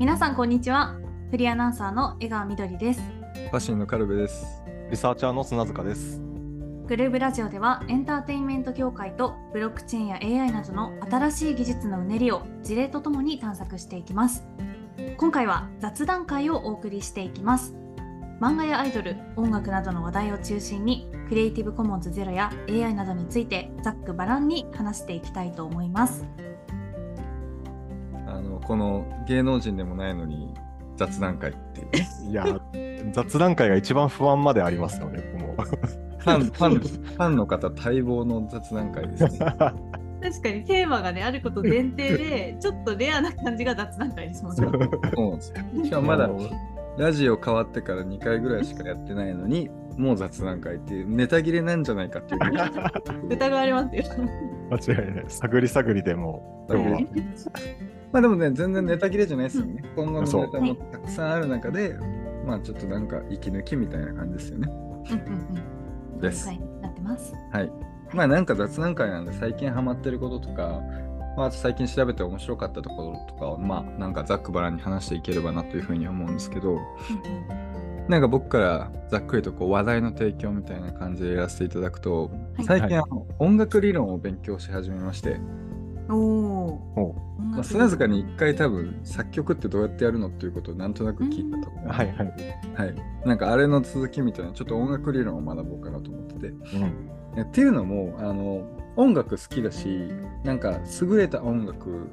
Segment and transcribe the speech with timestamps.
[0.00, 0.96] 皆さんこんにちは。
[1.30, 3.02] フリーアナウンサーの江川みどりです。
[3.02, 4.62] ファッションのカルベです。
[4.90, 6.22] リサーチャーの砂塚です。
[6.86, 14.42] グルーブラジオではエンターテインメント業界とブロックチェーンや AI などの新しい技術のうねりを事例とともに探索していきます。
[15.18, 17.74] 今回は雑談会をお送りしていきます。
[18.40, 26.24] 漫画やアイドル音楽などの話題を中心にクリエイティブコモンズゼロや AI などについてざっくばらんに話していきたいと思います
[28.30, 30.54] あのこの芸能人でもないのに
[30.96, 32.08] 雑談会っていうね。
[32.28, 32.60] いや、
[33.12, 35.62] 雑談会が一番不安までありますよね、もう。
[35.62, 39.38] ファンファンファンの方待望の雑談会ですね。
[40.22, 44.68] 確かにテーマがねあること前提でちょっとレアな感じが雑談会ですもんね
[45.14, 45.38] そ
[45.80, 45.84] う。
[45.84, 46.28] しかもまだ
[46.98, 52.40] ラジオ変わってから2回ぐらいしかやってないのに、もう雑談会っていうネタ切れなんじゃないかっていう。
[53.30, 54.04] 疑われますよ
[54.70, 55.24] 間違いない。
[55.28, 57.08] 探り探りでもう、はい
[58.12, 59.84] まあでもね、全然ネタ切れじゃないですよね。
[59.94, 61.96] 今後のネタもたくさんある中で、
[62.44, 64.68] まあちょっとなんか息抜きみたいな感じですよね。
[64.68, 65.46] うんうん
[66.14, 66.20] うん。
[66.20, 66.48] です。
[66.48, 66.60] はい。
[66.82, 67.34] なってます。
[67.52, 67.72] はい。
[68.12, 70.80] まあなんか雑談会なんで最近ハマってることとか、
[71.36, 76.78] まあ、最近調べて面白かったところとかを、まあなんかざっくばらんに話していければなというふうに思うんですけど、
[78.08, 82.24] なんか僕からざっくりとこう話題の提供みたいな感じでやらせていただくと、
[82.56, 82.64] はい。
[82.64, 85.40] 最近あの音楽理論を勉強し始めまして、
[86.08, 86.18] おお
[86.96, 87.14] お
[87.60, 91.88] まあ、砂塚に一回多分作曲ってどうやってやるのっていうことをなんとなく聞いたと思う。
[91.88, 92.34] はいはい。
[92.74, 92.94] はい。
[93.26, 96.46] なんかあれの続きみたいなちょっと音楽理論を学ぼうかなと思ってて。
[96.48, 98.66] うんえっていうのもあの
[98.96, 100.08] 音楽好きだし
[100.42, 102.08] なんか優れた音楽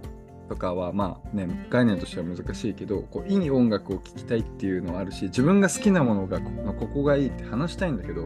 [0.47, 8.25] とかはまあね概念としては難しいけどこういい音楽を聴きたいっていうのはあるし自分が好きなものがこここがいいって話したいんだけど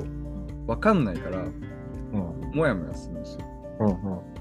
[0.67, 3.45] 分かんないからうんモヤモヤするんですよ。
[3.79, 4.40] うんうん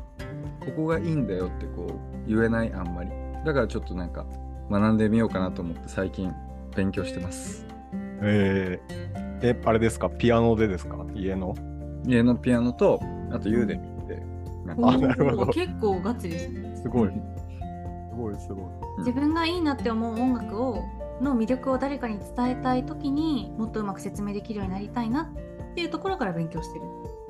[0.61, 1.87] ここがいいんだよってこ
[2.27, 3.11] う言えないあんまり。
[3.45, 4.27] だからちょっとなんか
[4.71, 6.33] 学んでみようかなと思って最近
[6.77, 7.67] 勉強してます。
[8.23, 10.11] えー、え、あれですか？
[10.11, 10.97] ピアノでですか？
[11.15, 11.55] 家の？
[12.05, 13.01] 家のピアノと
[13.33, 14.23] あとユーデミーで
[14.65, 17.09] なんかおあなるほどー結構ガチですねすごい。
[17.09, 17.15] す
[18.17, 18.65] ごいすごい。
[18.99, 20.85] 自分がいいなって思う音楽を
[21.23, 26.85] の魅力を誰かに伝えたい時にもっとうまく説明できるようになりたいなっていうところから勉強してる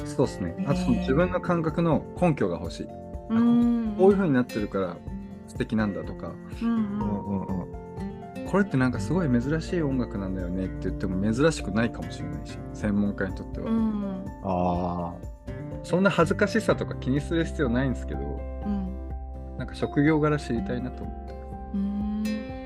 [0.07, 0.65] そうですね。
[0.67, 2.89] あと自分の感覚の根拠が欲しい。
[3.31, 4.97] うーんこういう風になってるから
[5.47, 6.33] 素敵なんだとか、
[6.63, 7.63] うんううんんうん
[8.43, 8.47] うん。
[8.47, 13.71] これってなんかすごい珍しい音楽なんだよねって言っても珍しくないかもしれないし、専門家にとっては。
[13.71, 15.15] うんあ
[15.83, 18.97] そんな恥ずかしさとか気にする必要ないんですけど、うん
[19.57, 21.35] なんか職業柄知りたいなと思って。
[21.75, 22.23] うん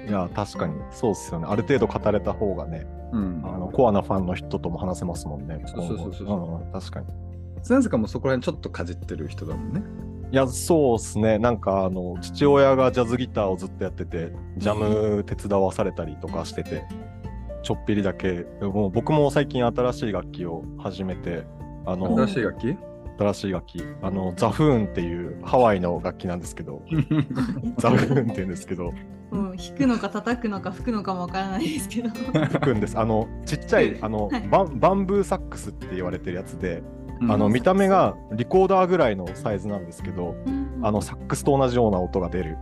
[0.07, 0.11] あ。
[0.11, 1.47] いや、確かにそうっすよね。
[1.49, 3.43] ある程度語れた方がね、うん。
[3.45, 5.63] あのコアなファンの人とも話せますもんね。
[5.67, 7.07] そうそうそうそう確かに。
[7.63, 9.83] 砂塚もそこら辺ちょっとかじってる人だもんね。
[10.33, 11.39] いや、そうっすね。
[11.39, 16.85] なんか、あの、父親がジャズギターをずっとやってて、ジャム手伝わされたりとかしてて、
[17.63, 21.45] ちょっぴりだけ、もう僕も最近新しい楽器を始めて、
[21.87, 22.77] あの、新しい楽器？
[23.17, 26.83] 新しい楽器、あの、ザフーンっていうハワイの楽器なんですけど、
[27.79, 28.93] ザフーンって言うんですけど、
[29.31, 32.11] うん弾くのか叩くのか吹くのかもわからないですけど。
[32.11, 32.99] 吹くんです。
[32.99, 40.81] あの、ちっちゃい、あの、はいバンバンブーサックスって言われてるやつで、うんあの、見た目がリコーダーぐらいのサイズなんですけど、うん。
[40.83, 42.59] あの、サックスと同じような音が出る。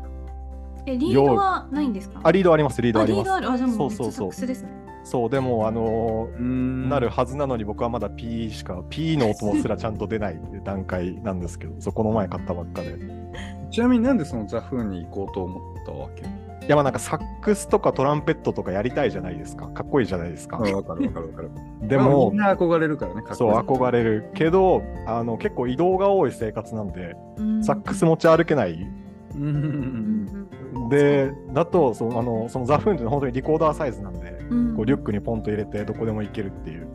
[0.87, 2.21] えリードはないんですか？
[2.25, 3.23] あ、リードあります、リードああります。
[3.25, 3.51] リードある。
[3.53, 4.83] あじゃあもうね。
[5.05, 6.89] そう、でも、あのうーん。
[6.89, 12.97] なるはずなのに僕はまだ P しか、P の音もすらちゃんと出ない段階なんですけど、そこの前買ったばっかで。
[13.71, 16.25] ちなみになんでそのザ・フーンに行こうと思ったわけ？
[16.67, 19.67] いや、まあなんかサックスとかトランペットとかやりたいじゃないですか。
[19.69, 20.59] かっこいいじゃないですか。
[20.59, 21.51] わかるわかるわかる。
[21.89, 28.79] でもみん、な憧れるからね、かっこいいそう、憧れるけど、あの、結構移動が多い生活なんで、うんサックス持ち歩けない。
[30.91, 36.87] で、だと、そのあのそのザフーンっていうのは本当にリコーダーサイズなんで、うんこうリュックにポンと入れてどこでも行けるっていう。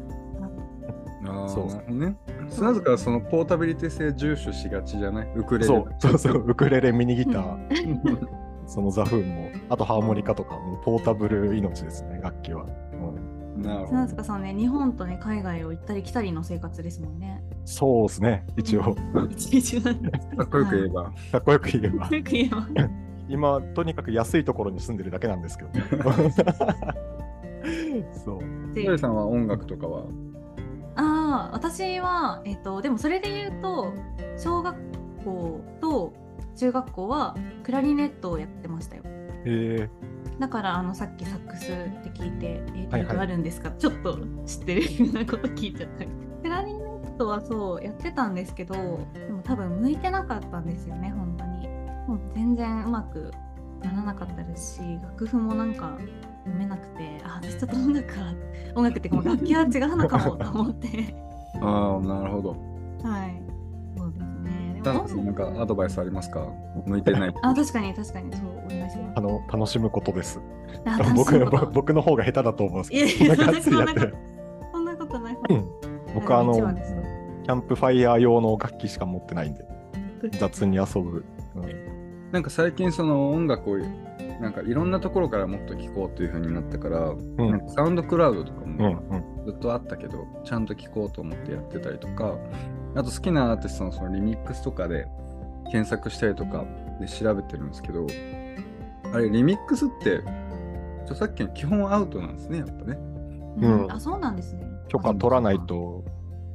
[1.28, 2.16] ああ、そうね。
[2.50, 5.28] 砂塚はそのポータビリティ性重視しがちじゃない？
[5.36, 5.66] ウクレレ。
[5.66, 7.54] そう、そうそう、ウクレレ、ミニギター、
[8.06, 8.28] うん
[8.68, 12.64] そのザフーンも、あとハーモニカとか、もうポータブル命ですね、楽器は。
[12.64, 12.68] う
[13.34, 18.96] んなるほどさんね日本とね海外を行ったり来たりの生活ですもんねそうですね、一応。
[19.32, 21.04] 一日なんでかっこよく言えば。
[21.32, 22.08] かっこよく言えば。
[22.08, 22.68] よく言えば
[23.28, 25.84] 今、とにかく安いところに住んでるだけなんですけどね。
[28.24, 28.40] そう。
[28.74, 30.04] ひとりさんは音楽とかは？
[30.96, 33.94] ああ私はえっ、とでもそれで言うと
[34.38, 34.76] 小学
[35.24, 36.14] 校と
[36.58, 39.04] 中学校はクラリネットをやってましたよ。
[39.06, 39.10] へ
[39.46, 39.90] え。
[40.40, 43.72] だからあのさっきサックスって聞いて「えー、はあるんですか？
[43.72, 46.06] ちょっと知ってるようなこと聞いちゃった。
[46.44, 48.80] クラリネットはそうやってたんですけどで
[49.32, 51.68] も多分向いてなかったんですよね本当に。
[52.08, 53.32] もう全然うまく
[53.84, 55.98] ならなかったですし楽譜もなんか
[56.46, 58.34] 読めなくてあ私ちょっと音楽は
[58.76, 60.88] 音楽っていうかもう楽器は違うのかもと思って。
[61.62, 62.56] ああなるほど。
[63.04, 63.42] はい
[64.94, 66.48] なんかアドバイスありますか？
[66.86, 67.34] 向いてない。
[67.42, 68.36] あ確かに確かに。
[68.36, 69.18] そうお願いします。
[69.18, 70.42] あの楽しむことです。
[71.16, 71.40] 僕
[71.72, 75.38] 僕の方が下手だと思うんですけど、そんなことない。
[75.50, 75.66] うん。
[76.16, 79.66] 僕あのキャンプファイヤー用の楽器しか持ってないんで、
[80.40, 81.24] 雑に遊ぶ。
[82.32, 83.78] なんか最近その音楽を
[84.42, 92.36] なんかいろんなところからもっと聴こうという風になったから、なんかサウンドクラウドとかうんもずっとあったけど、ちゃんと聴こうと思ってやってたりとか
[92.98, 95.08] あと好きなアーティストのそのリミックスとかで
[95.72, 96.66] 検索したりとか
[97.00, 98.08] で調べてるんですけど
[99.14, 100.22] あれリミックスって
[101.04, 102.98] 著作権基本アウトなんですねやっぱね
[103.58, 106.04] うんうんあそうなんですね許可取らないと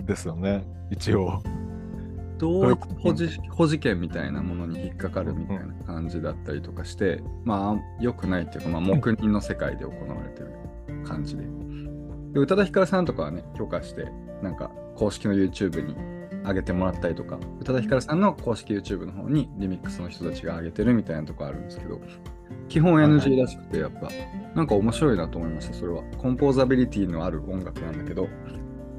[0.04, 1.42] ですよね、一応。
[2.38, 10.52] 同一保持保持権みたいなものに引っかかるみたいな感じだったりとかして、まあ良くないっていうか、まあ、黙認の世界で行われてる
[11.04, 11.44] 感じで。
[12.32, 14.06] で宇多田ヒカルさんとかはね、許可して、
[14.42, 15.94] なんか公式の YouTube に
[16.44, 22.00] 上げてもらったりとか、宇多田ヒカルさんの公式 YouTube の方にリミックスの人たちが上げてるみたいなとこあるんですけど、
[22.68, 24.08] 基本 NG らしくて、やっぱ、
[24.54, 26.02] なんか面白いなと思いました、それは。
[26.18, 28.28] コンポーザビリティのある音楽なんだけど、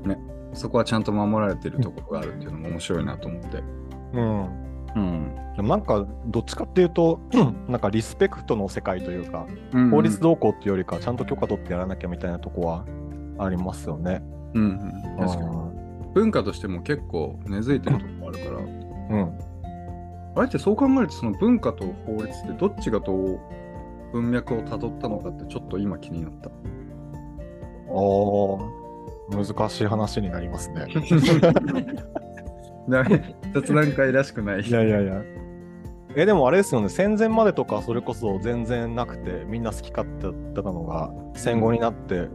[0.06, 0.18] ね、
[0.54, 3.64] そこはちゃんと守られてるところがあるっていうのも面白いなと思って。
[4.14, 4.64] うん。
[4.96, 5.68] うん。
[5.68, 7.20] なんか、どっちかっていうと、
[7.68, 12.86] なんかリスペクトの世界というか、うん法律動向っていうよりか、ちゃんと許可取ってやらなきゃみたいなとこは
[13.38, 14.24] ありますよね。
[14.54, 15.83] うんうん、確かに。
[16.14, 19.40] 文化としても結構根付いてるところあるから、うん。
[20.36, 23.40] あえてそう考えるとその文化と法律ってどっちがどう
[24.14, 26.50] 文脈をたどったのかってちょっと今気になった。
[26.50, 26.52] あ
[27.92, 30.88] あ、難しい話になりますね。
[33.54, 34.62] 雑談会らしくない。
[34.62, 35.22] いやいやいや。
[36.16, 42.28] え、でもあれですよね、戦前までとかそれこそ全然なくて、みんな好き勝手だったのが、戦後になって、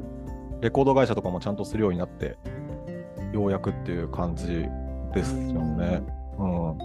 [0.61, 2.37] レコード会社とかもちゃんとするようになって、
[3.33, 4.67] ようやくっていう感じ
[5.15, 6.03] ですよね。
[6.39, 6.79] うん。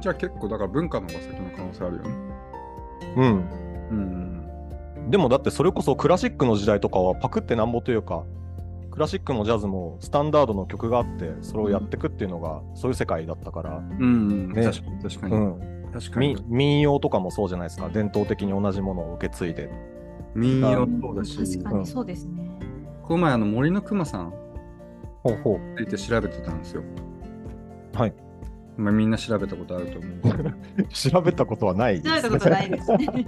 [0.00, 2.10] じゃあ結構だから文化の方が先の可能性あるよね。
[3.16, 3.48] うん。
[3.90, 5.10] うん。
[5.10, 8.24] でもだってそれこそクラシックの時代とかはパクってなんぼというか、
[8.90, 15.34] クラシックのジャズもスタンダードの曲があって、それをやっていくっていうのが、そういう世界だったから、うん、うんね確かに確かに。
[15.34, 15.90] うん。
[15.92, 16.44] 確かに民。
[16.48, 17.88] 民謡とかもそうじゃないですか。
[17.88, 19.70] 伝統的に同じものを受け継いで。
[20.34, 22.50] 民謡そうだし、確かにそうですね。
[23.02, 24.32] この前あの森の熊さん
[25.24, 25.80] ほうほう。
[25.80, 26.82] について調べてたんですよ。
[27.94, 28.14] はい。
[28.76, 30.50] まあ、みんな調べたことあると思うけど。
[30.92, 33.26] 調べたことはない調べたことないですね。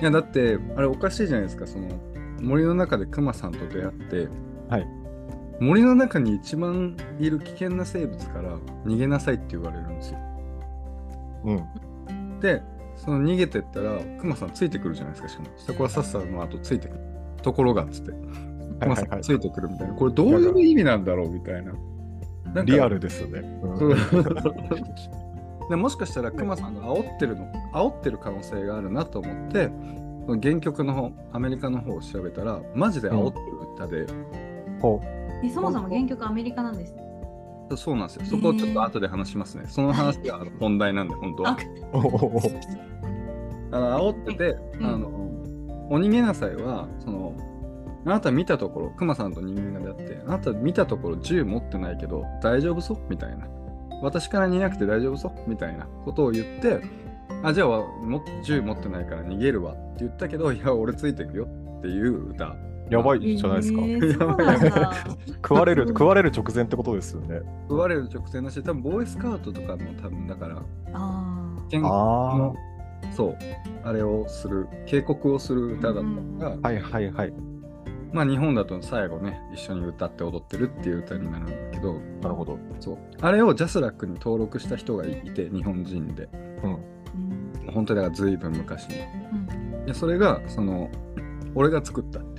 [0.00, 1.88] いやだってあれおかしいじゃないですかその
[2.40, 4.28] 森の中でクマさんと出会って、
[4.68, 4.86] はい、
[5.60, 10.18] 森の中に一番いる危険な生物から逃げなさいって言われるんですよ。
[11.44, 12.40] うん。
[12.40, 12.62] で
[12.96, 17.00] その逃げてったらクマさんついてくるじゃないですかしかもそこはさっさの後ついてくる
[17.42, 18.12] ところがっつって
[19.22, 19.94] ついてくるみたいな。
[19.94, 21.72] これどういう意味なんだろうみたいな。
[22.54, 23.40] なリアルですよね。
[23.62, 23.94] う。
[23.94, 23.96] ん
[25.68, 29.68] でもしかしたらクマさんが煽ってるの煽ってる可能性があるなと思って
[30.26, 34.06] その原曲の方アメリカの方を調べたらマジで煽ってる歌で、
[34.80, 35.00] ほ
[35.44, 37.02] えそもそも原曲アメリカなんですね。
[37.76, 38.26] そうなんですよ。
[38.26, 41.50] そこをちょっと後で話しますね、その話があの本題なんで本当は。
[41.50, 41.98] あう。
[41.98, 42.40] おおお。
[43.72, 44.86] あの煽ってて、うん。
[44.86, 45.08] あの
[45.88, 47.32] お逃げなさいはその
[48.06, 52.98] あなた見たところクマさんと人間が出会ってあなた見たところ銃持ってないけど大丈夫そう？
[53.10, 53.46] みたいな
[54.02, 55.50] 私から逃げなくて大丈夫そう？
[55.50, 56.80] みたいなことを言って
[57.42, 61.48] あじゃあも銃持ってないから逃げるわって言ったけどいや俺ついてくよ
[61.78, 62.54] っていう歌
[62.88, 63.80] やばいじゃないですか。
[63.82, 64.92] えーそうなんだ。
[65.42, 67.40] 食われる、食われる直前ってことですよね。
[67.68, 72.54] 食われる直前だし多分ボーイスカウトとかも多分だからあ健あの
[73.10, 73.36] そう
[73.82, 76.04] あれをする警告をする歌だっ
[76.38, 76.68] たから、あ。
[76.68, 77.32] はいはいはい。
[78.12, 81.94] まあ日本だと最後ね一緒に歌って踊ってるっていう歌になるんだけど。
[82.22, 82.58] なるほど。
[82.80, 82.98] そう。
[83.20, 86.28] あれを JASRACに登録した人がいて日本人で。
[86.62, 87.72] うん。
[87.72, 88.96] 本当にだから随分昔に。
[88.98, 89.86] うん。
[89.86, 90.90] でそれがその
[91.54, 92.36] 俺が作ったって。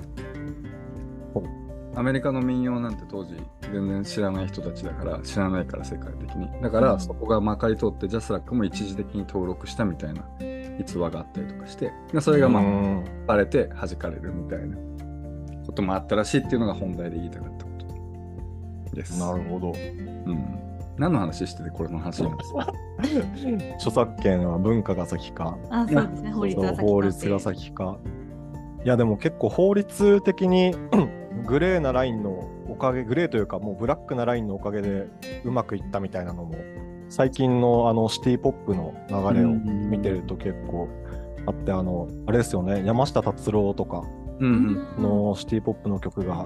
[1.96, 3.36] アメリカの民謡なんて当時
[3.74, 6.48] 全然知らない人たちだから知らないから世界的に。
[6.62, 7.00] だから、うん。
[7.00, 10.24] そこがまかり通って JASRACも一時的に登録したみたいな
[10.80, 11.92] 逸話があったりとかして。
[12.14, 13.04] でそれがまあうん。
[13.26, 14.78] バレて弾かれるみたいな
[15.78, 17.72] こともあったらしいっていうのが本題で言いたかったこ
[18.90, 19.20] とです。
[19.20, 19.72] なるほど。
[19.72, 20.60] うん。
[20.98, 22.74] 何の話しててこれの話なんですか？
[23.78, 25.56] 著作権は文化が先か。
[25.70, 26.32] あ、そうですね。
[26.32, 27.98] 法律が先そう法律が先か。
[28.84, 30.74] いやでも結構法律的に
[31.46, 35.08] グレーなラインのおかげ、グレーというかもうブラックなラインのおかげで
[35.46, 36.56] うまくいったみたいなのも、
[37.10, 40.88] 最近のあのシティポップの流れを見てると結構
[41.46, 44.04] あって、あの、あれですよね、山下達郎とか
[44.40, 45.04] うんうん。
[45.04, 46.46] のシティポップの曲が、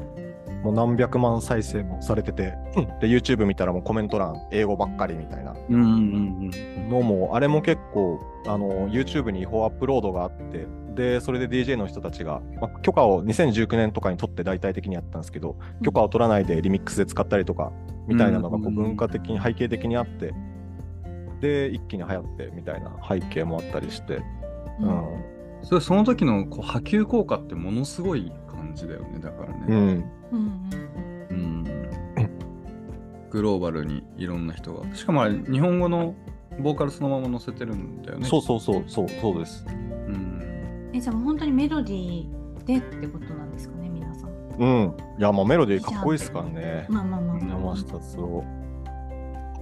[0.63, 2.53] もう何百万再生もされてて、
[3.01, 5.55] で、YouTube 見たらもうコメント欄、英語ばっかりみたいな。
[5.69, 17.71] うんうんうんのも、あれも結構、あの、YouTube に違法アップロードがあって、で、それで DJ の人たちが、まあ、許可を2019年とかに取って大体的にやったんですけど、許可を取らないでリミックスで使ったりとか、
[18.07, 20.33] みたいなのがこううん文化的に、背景的にあって、
[21.39, 24.23] で、一気に流行ってみたいな背景もあったりして、う
[24.81, 25.30] うんん。
[25.63, 29.65] それその時のこう波及効果ってものすごい感じだよねだからね。
[29.67, 29.77] うん。
[30.31, 30.71] うん
[31.29, 31.61] うん
[33.31, 34.93] グローバルにいろんな人が。
[34.93, 36.13] しかもあれ日本語の
[36.59, 38.27] ボーカルそのまま載せてるんだよね。
[38.27, 39.65] そうそうそう、そう、そうです。
[39.67, 40.91] うん。
[40.93, 44.95] えじゃあもう本当にメロディーでってことなんですかね皆さんうん。
[45.17, 46.85] いや、まあメロディーかっこいいですからね。
[46.89, 48.43] まあまあまあまあ山下達郎。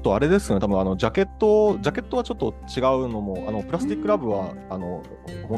[0.09, 5.03] あとあれですよね、多分あのジャケット、ジャケットはちょっと違うのも、あのプラスティックラブは、あの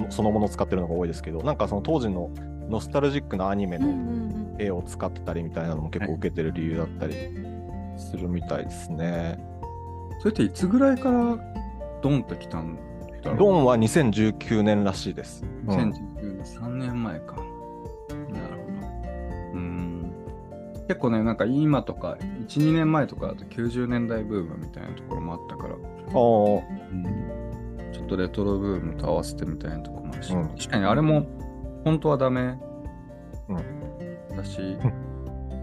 [0.09, 2.29] そのものを使ってるのが多いですけど、なんかその当時の
[2.69, 7.13] ノスタルジックなアニメのん絵を使ってたりみたいなのも結構受けてる理由だったり
[7.97, 9.39] するみたいですね。
[10.19, 11.37] それっていつぐらいから
[12.01, 12.75] ドンってきたん
[13.23, 13.37] だろう？
[13.37, 15.45] ドンは2019年らしいです。
[15.67, 17.50] うん2019年3年前か。
[20.91, 25.79] 結構ね、なんか今とか、1、2年前とかだと90年代ブームみたいなところもあったから、ああ、
[27.93, 30.49] ちょっとレトロブームと合わせてみたいなところもあるし、うん。
[30.49, 31.25] 確かにあれも
[31.85, 32.57] 本当はダメ
[34.33, 34.59] うだし、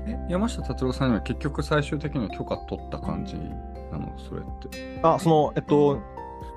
[0.06, 3.34] え山下達郎さんには結局最終的には許可取った感じ
[3.92, 4.98] なの、それって。
[5.02, 6.00] あ、その、えっと、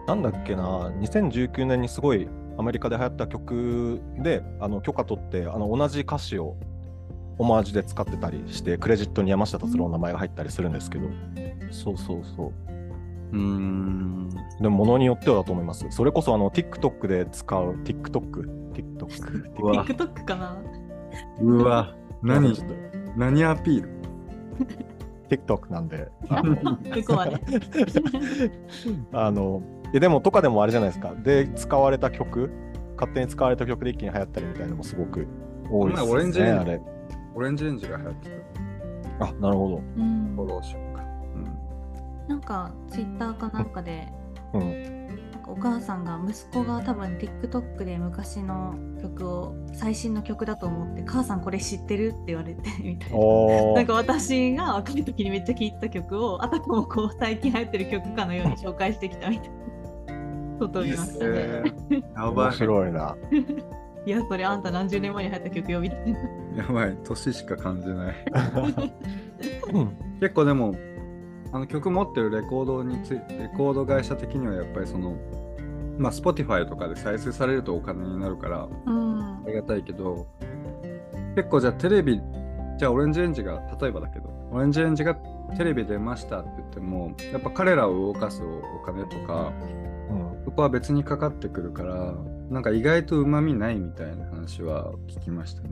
[0.08, 6.56] なんだっけな、2019年にすごいアメリカで流行った曲で、あの許可取って、あの同じ歌詞を
[7.42, 11.08] オマージュで使ってたりして、クレジットに山下達郎の名前が入ったりするんですけど、
[11.72, 12.52] そうそうそう。
[13.32, 14.30] うーん。
[14.62, 15.84] でも、ものによってはだと思います。
[15.90, 20.62] それこそ、あの、TikTok で使う、TikTok、TikTok、うわ TikTok かな？
[21.42, 22.56] うわ、何？
[22.56, 22.76] ちょっと
[23.18, 23.90] 何アピール
[25.28, 26.62] ？TikTok なんで、あのこ
[27.08, 27.42] こはね
[29.14, 31.16] あの、いやでも、とかでもあれじゃないですか。
[31.16, 32.52] で、使われた曲、
[32.98, 35.28] 勝手に使われた曲で一気に流行ったりみたいなのもすごく
[35.72, 36.12] 多いですね。
[36.12, 36.82] オレンジレンジあれ。
[37.36, 38.30] オレンジレンジが流行って
[39.20, 39.78] あ、なるほど。
[39.78, 39.84] た。
[39.98, 41.04] うんフォローしようか。
[42.28, 44.08] なんかツイッターかなんかで
[44.54, 45.08] うん。
[45.32, 53.18] なんかお母さんが息子が多分 TikTok で昔の曲を最新の曲だと思って「母さんこれ知ってる?」って言われて みたいな。
[53.18, 59.56] おなんか私が若い時にめっちゃ聴いてた曲をあたかもこう最近流行ってる曲かのように紹介してきたみたいな
[60.60, 61.32] ことを言いましたね。
[61.34, 62.54] えーやば面い。
[62.54, 63.16] 白いな。
[64.06, 66.20] いやそれあんた何十年前に流行った曲よみたいな。
[66.64, 66.98] やばい。
[67.04, 68.16] 年しか感じない。
[69.74, 70.76] うん結構でも、
[71.52, 75.18] あの曲持ってるレコードについレコード会社的にはやっぱりその、
[75.98, 80.28] まあ、Spotify とかで再生されるとお金になるからうんありがたいけど、
[81.36, 82.22] 結構じゃあテレビ、
[82.78, 85.16] じゃあオレンジレンジが、例えばだけど、オレンジレンジが
[85.58, 89.52] テレビ出ましたって言っても、やっぱ彼らを動かすお金とか、
[90.10, 92.16] うんそこは別にかかってくるから、
[92.52, 95.70] なんか意外とうまみないみたいな話は聞きましたね。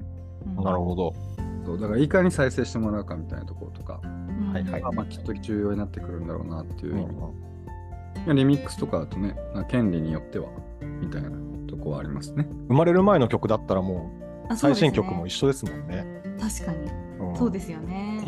[0.56, 1.14] なるほど。
[1.66, 4.64] そうだからいかに再生してもらうかみたいなところとか、うんはい。
[4.64, 7.08] はいまあ、まあきっと重要になってくるんだろうなっていう意味。
[8.26, 8.36] で、うん。
[8.38, 10.48] リミックスとかだとね、まあ権利によっては
[11.02, 11.32] みたいな
[11.68, 12.48] とこはありますね。
[12.70, 14.10] 生まれる前の曲だったらも
[14.50, 16.06] う最新曲も一緒ですもんね。
[16.40, 16.90] 確かに。
[17.20, 17.36] うん。
[17.36, 18.24] そうですよね。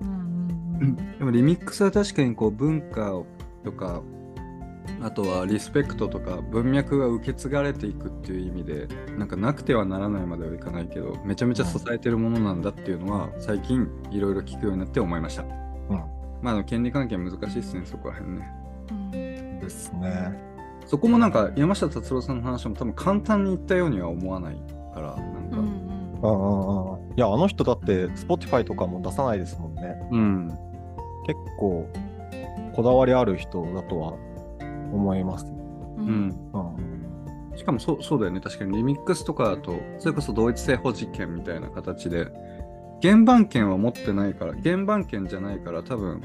[0.00, 0.78] うんうん。
[0.80, 0.96] うん。
[1.18, 3.26] でもリミックスは確かにこう文化を
[3.62, 4.00] とか、
[5.02, 15.42] あとはリスペクトとか文脈が受け継がれていくっていう意味で、なんかなくてはならないまではいかないけど、めちゃめちゃ支えてるものなんだっていうのは最近いろいろ聞くようになって思いました。
[15.42, 15.50] うん
[16.42, 18.48] まあ、あの権利関係難しいですね、そこら辺ね。
[18.90, 20.50] うんですね。
[20.86, 24.56] そこもなんか山下達郎さんの話も多分簡単に言ったようには思わない
[24.94, 29.96] から、なんか、うんうんうんうんうんいや、あの人だって Spotify とかも出さないですもんね。
[30.10, 30.48] うん、
[31.26, 31.88] 結構
[32.74, 34.14] こだわりある人だとは
[34.92, 35.46] 思います。
[35.98, 36.50] ううん。
[36.52, 37.58] うん。
[37.58, 42.26] しかもそうそうだよね、確かにリミックスとかだと、それこそ同一性保持権みたいな形で、
[43.02, 46.22] 原版権は持ってないから、原版権じゃないから、多分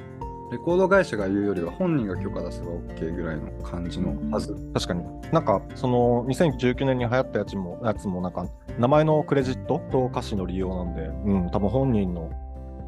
[0.51, 4.55] レコード会社が言うよりは本人が許可出せば OK ぐらいの感じのはず。
[4.73, 5.03] 確かに。
[5.31, 8.45] なんか、その2019年に流行ったやつも、やつもなんか、
[8.77, 12.29] 名前のクレジットと歌詞の利用なんで、うん、多分本人の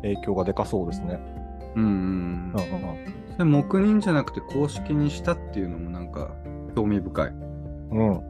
[0.03, 1.19] 影響がでかそうですね。
[1.75, 2.01] うんうんううん
[2.53, 2.53] ん。
[2.53, 6.35] うんそれ黙認じゃなくて公式にしたっていうのもなんか
[6.75, 7.29] 興味深い。
[7.29, 8.09] うん。
[8.09, 8.21] うん。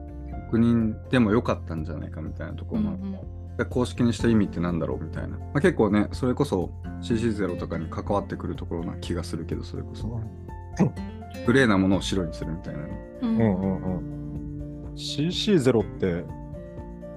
[0.48, 3.18] 黙認でもよかったんじゃないかみたいなところもあるうん
[3.58, 5.38] で公式にした意味ってなんだろうみたいな。
[5.38, 6.70] まあ、結構ね、それこそ
[7.02, 10.22] CC0 とかに関わってくるところな気がするけど、それこそ。
[11.48, 13.18] グレーなものを白にするみたいなね。
[13.24, 14.94] うんうんうんうん。
[14.96, 16.24] CC0 って、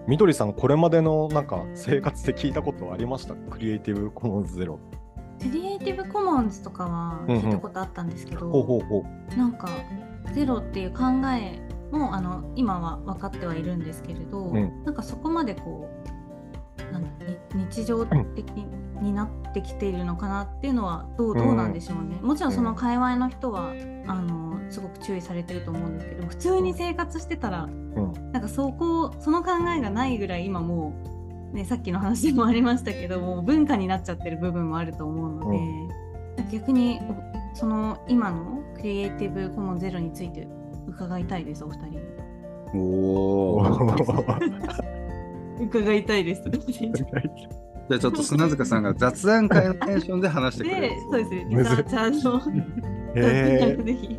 [0.07, 3.35] みどりさん、これまでのなんか生活で聞いたことありました？
[3.35, 4.79] クリエイティブコモンズゼロ。
[5.41, 9.37] クリエイティブコモンズとかは聞いたことあったんですけど、ほう。
[9.37, 9.69] なんか
[10.35, 11.05] ゼロっていう考
[11.35, 15.89] えもあの今は分かってはいるんですけれど、うんなんかそこまでこ
[16.89, 17.09] うなんに
[17.71, 18.49] 日常的
[19.01, 22.19] になってきているのかなっていうのはどうどうなんでしょうね。
[22.21, 23.73] もちろんその界隈の人は
[24.07, 28.33] あのすごく注意されてると思うんですけど普通に生活してたらうん。
[28.33, 31.20] なんかそこその考えがないぐらい今もう、
[31.52, 35.59] ね、さっきの話でもありましたけどもう文化になっちゃってる部分もあると思うので、
[36.37, 40.47] なんか逆におその今のクリエイティブコモンゼロについて
[40.87, 41.99] 伺いたいですお二人に。
[42.75, 42.78] お
[43.59, 43.62] お。
[45.61, 46.42] 伺いたいです。
[46.49, 51.00] じゃあちょっと砂塚さんが雑談会のテンションで話してくれるで、。
[51.00, 51.47] そうですね。
[51.50, 52.40] リサーチャーの
[53.16, 54.09] へぜひ。
[54.12, 54.19] え。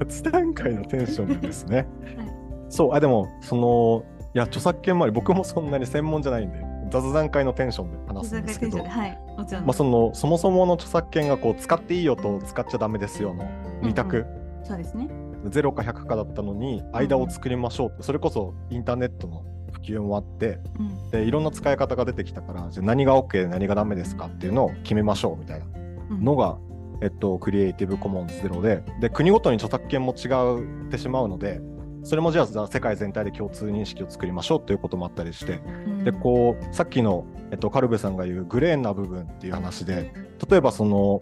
[0.00, 1.76] 雑談会のテンションですね。
[1.76, 1.82] は
[2.24, 2.38] い
[2.70, 9.18] そう、あ、でも、その、いや、著作権周り、僕もそんなに専門じゃないんで、雑談会のテンションで話すんですけど、はい。
[9.36, 13.44] まあ、その、そもそもの著作権がこう、使っていいよと使っちゃダメですよの
[13.82, 14.26] 二択、
[14.64, 15.08] そうですね。
[15.44, 21.10] 0か100かだったのに、間を作りましょうって、それこそインターネットの普及もあって、うん。
[21.10, 25.66] で、いろんな使い方が出てきたから、じゃあ何が OK で何がダメですかっていうのを決めましょうみたいな
[26.10, 26.24] うん。
[26.24, 26.58] のが、
[27.00, 31.60] えっと、クリエイティブコモンズゼロで、で、国ごとに著作権も違ってしまうので、
[32.02, 40.12] それもじゃあ、世界全体で共通認識を作りましょうっていうこともあったりして、うんで、こう、さっきの、えっと、カルベさんが言うグレーな部分っていう話で、
[40.48, 41.20] 例えばその、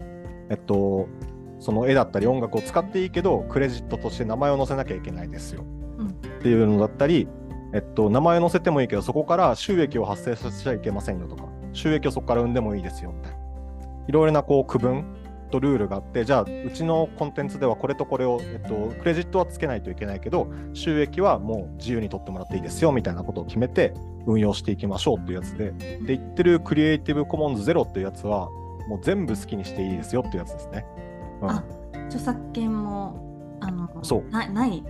[0.49, 1.07] えっと、
[1.59, 5.63] その絵だったり音楽を使っていいけど、クレジットとして名前を載せなきゃいけないですよ。
[5.97, 7.27] うんっていうのだったり、
[7.73, 13.37] えっと、名前を載せてもいいけど、そこから収益を発生させちゃいけませんよとか、収益をそこから生んでもいいですよみたいな。
[14.07, 15.03] いろいろなこう区分
[15.49, 23.93] とルールがあって、じゃあ、うちのコンテンツではこれとこれを、えっと、クレジットはつけないといけないけど、収益はもう自由に取ってもらっていいですよみたいなことを決めて
[24.25, 28.49] 運用していきましょうっていうやつで、で、言ってるクリエイティブコモンズゼロっていうやつは、
[28.89, 30.85] もう全部好きにしていいですよっていうやつですね。
[31.41, 31.63] うんあ、
[32.07, 34.83] 著作権もあのそうなない？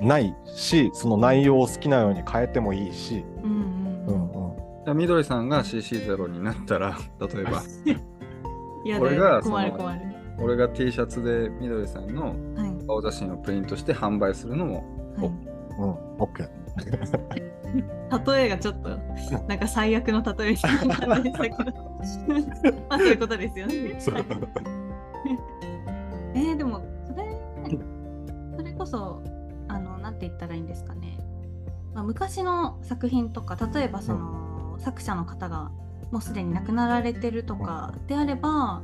[0.00, 4.46] ないし、その内容を好きなように変えてもいいし、うんうんうん。
[4.46, 4.52] うん
[4.84, 7.62] じゃあみどりさんが CC0 になったら、例えば、
[8.84, 10.00] いや俺がその困る困る。
[10.38, 14.84] 俺が T シャツでみどりさんのはい顔写真をプリントして販売するのも、
[15.16, 15.26] はい。
[15.78, 16.48] うん、OK。
[18.26, 18.88] 例えがちょっと
[19.48, 21.56] なんか最悪の例えみたいな感じでしたけど
[22.88, 23.74] まあそういうことですよね。
[26.34, 27.38] えー、でもそれ
[28.56, 29.22] それこそ
[29.68, 31.18] あのなんて言ったらいいんですかね、
[31.94, 35.70] まあ、昔の作品とか例えばその、作者の方が
[36.12, 38.82] もうすでに亡くなられてるとかであれば、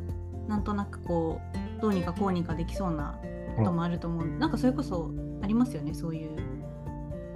[0.48, 1.40] なんとなくこ
[1.78, 3.20] うどうにかこうにかできそうな
[3.56, 5.12] こともあると思う、なんかそれこそ
[5.42, 6.36] ありますよねそういう。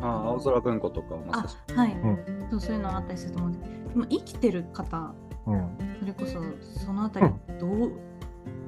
[0.01, 2.49] ああ青空文庫とかまあさはい、ん。
[2.51, 3.65] そうそういうのあったりすると思うんで。
[3.65, 5.15] すでも生きてる方
[5.47, 7.27] うん、それこそそのあたり
[7.59, 7.93] どう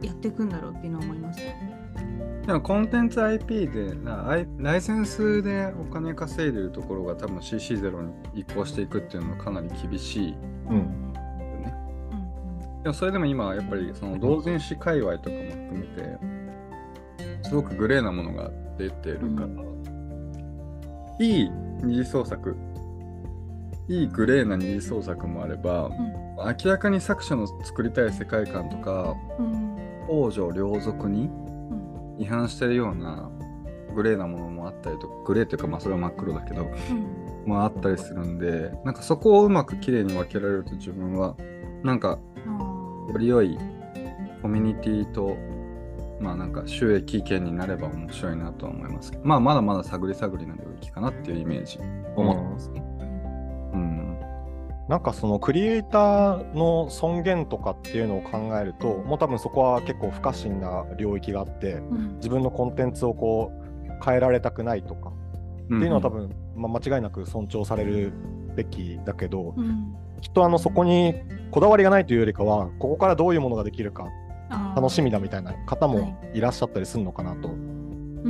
[0.02, 2.46] やっていくんだろうっていうのを思いました。
[2.46, 3.94] でもコンテンツ IP で
[4.58, 10.34] ライセンスでお金稼いでるところが多分 CC0 に移行していくっていうのはかなり厳しい。
[10.68, 11.03] うん。
[12.84, 16.18] でもそれでも今はやっぱりその同人誌界隈とかも含めて
[17.42, 19.48] すごくグレーなものが出てるから、
[21.18, 21.50] いい
[21.82, 22.56] 二次創作
[23.88, 25.90] いいグレーな二次創作もあれば、
[26.36, 29.68] 明らかに作者の作りたい世界観とかうん。
[29.68, 29.74] うん
[30.06, 31.30] 王女両族に
[32.18, 32.22] うん。
[32.22, 33.30] 違反してるような
[33.94, 37.46] グレーなものもあったりとかグレーっていうかまあそれは真っ黒だけどうん。
[37.46, 41.36] まああったりするんでなんかそこをうまく綺麗に分けられると自分は
[41.82, 42.63] なんかあ
[43.08, 43.58] より良い
[44.42, 45.36] コミュニティと
[46.20, 51.78] まあなんか収益権になれば面白いなとは思いますけどまあまだまだ探り探りな領域かなっていうイメージ
[52.16, 52.80] 思ってますね。
[53.72, 54.18] うん。
[54.88, 68.12] なんかそのクリエイターの尊厳とかっていうのを考えるともう多分そこは結構不可侵な領域があってーうん自分のコンテンツをこう変えられたくないとかっていうのは多分、まあ、間違いなく尊重される
[68.54, 69.94] べきだけどうん。
[70.20, 71.14] きっとあのそこに
[71.50, 74.08] こだわりがないというよりかはここからどういうものができるか
[74.74, 77.52] 楽しみだみたいな方はもいらっしゃったりするのかなとう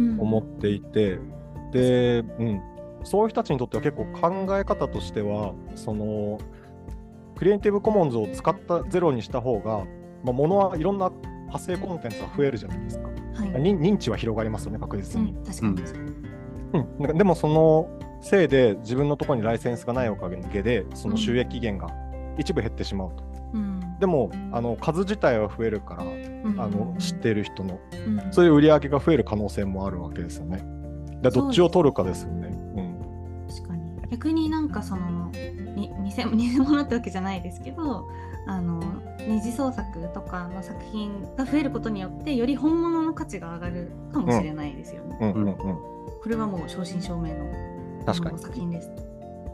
[0.01, 0.19] ん。
[0.21, 1.19] 思っていて、
[1.71, 2.61] で、うん、
[3.05, 4.07] そういう人たちにとっては結構
[4.47, 6.39] 考え方としてはその
[7.37, 9.85] クリエイティブコモンズを使ったゼロにした方が、
[10.25, 13.09] まあ、ものはいろんな派生コンテンツが増えるじゃないですか。
[13.09, 13.61] はい。
[13.61, 15.33] に認知は広がりますよね確う実に。
[15.33, 16.05] ん確かに確かに。
[16.75, 16.99] うん。
[16.99, 17.89] なんかでもその
[18.25, 21.93] せいで自分のところにライセンスがないおかげでその収益源が
[22.39, 23.23] 一部減ってしまうと。
[23.53, 30.65] うんでもあの数自体は増えるからうんあの知っている人のうんそういう売り上げが増える可能性もあるわけですよね。
[31.21, 32.49] だどっちを取るかですよね。
[32.49, 32.95] うん
[34.11, 35.31] 逆になんかその
[35.77, 38.09] に偽 偽物ってわけじゃないですけど
[38.47, 38.81] あの
[39.29, 45.19] 二次創作とかの作品が増えることによってより本物の価値が上がるかもしれないですよね。
[45.21, 45.55] うんうんうん。
[45.55, 47.74] これはもう正真正銘の
[48.05, 48.38] 確かにあの。
[48.38, 48.90] 作品です。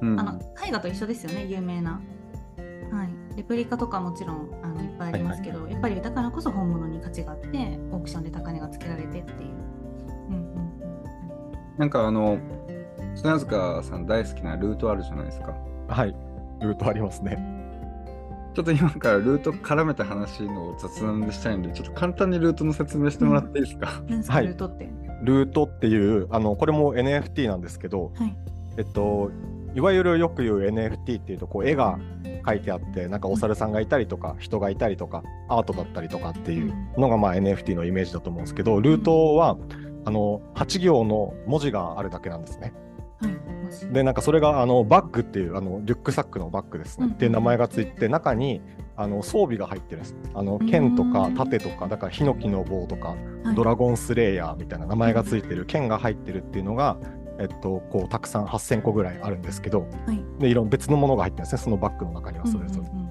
[0.03, 2.01] うんあの絵画と一緒ですよね有名な。
[2.91, 7.49] はい、レプリカとかもちろんあのいっぱいありますけど、やっぱりだからこそ本物に価値があって
[7.93, 9.51] オークションで高値がつけられてっていう。
[10.29, 10.71] うんうんうん
[11.79, 12.39] なんかあの
[13.15, 15.55] 砂塚さん大好きなルートあるじゃないですか。
[15.89, 16.15] はい。
[16.61, 17.39] ルートありますね。
[18.55, 23.87] ちょっと今からルート絡めた話の雑談でしたいんで、ちょっと簡単にルートの説明してもらっていいですか？
[23.87, 24.91] なんですか、はいルートって？
[25.23, 28.37] ルートっていう、あの、これも NFT なんですけど、はい。
[28.77, 29.31] えっと、
[29.75, 31.99] いわゆるよく言う NFT っていうと、こう、絵が
[32.45, 39.59] 描いてあって、なんかお猿さんがいたりとか、人がいたりとか、アートだったりとかっていうのが、まあ NFT のイメージだと思うんですけど、ルートは、
[40.05, 42.73] あの、8行の文字があるだけなんですね。
[43.93, 47.07] で、なんかそれが、あの、バッグっていう、あの、リュックサックのバッグですね。
[47.07, 48.61] うんっていう名前がついて、中に、
[48.97, 50.17] あの、装備が入ってるんです。
[50.35, 53.11] あの、剣とか盾とか、だからヒノキの棒とか、
[53.45, 53.55] はい。
[53.55, 56.97] ドラゴンスレイヤーみたいな名前がついてる剣が入ってるっていうのが、
[57.39, 60.23] えっと、こうたくさん8000個ぐらいあるんですけどはい。
[60.39, 61.63] でいろんな別のものが入ってるんですね。
[61.63, 62.97] そのバッグの中にはそれぞれ、うん。
[62.97, 63.11] うんうん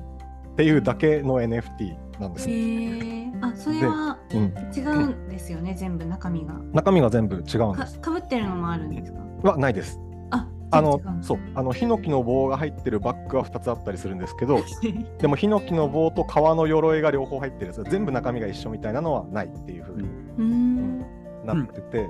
[0.51, 6.53] っていうだけの NFT なんです、へえあそれはうん、違うんですよね、全部中身が。
[6.73, 7.95] 中身が全部違うんです。
[8.01, 9.19] かかぶってるのもあるんですか？
[9.43, 9.99] はないです。
[10.31, 14.59] ああのそうあのヒノキの棒が入ってるバッグは2つあったりするんですけど
[15.17, 21.05] でもヒノキの棒と革の鎧が両方入ってるんです全部中身が一緒みたいなのはないっていうふうにうーん。
[21.45, 22.09] なってて、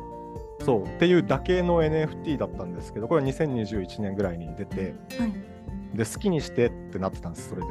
[0.66, 5.34] そうっていうだけの NFT だったんですけどこれは2021年ぐらいに出てはい。
[5.96, 7.68] で好きにしてってなってたんですそれで。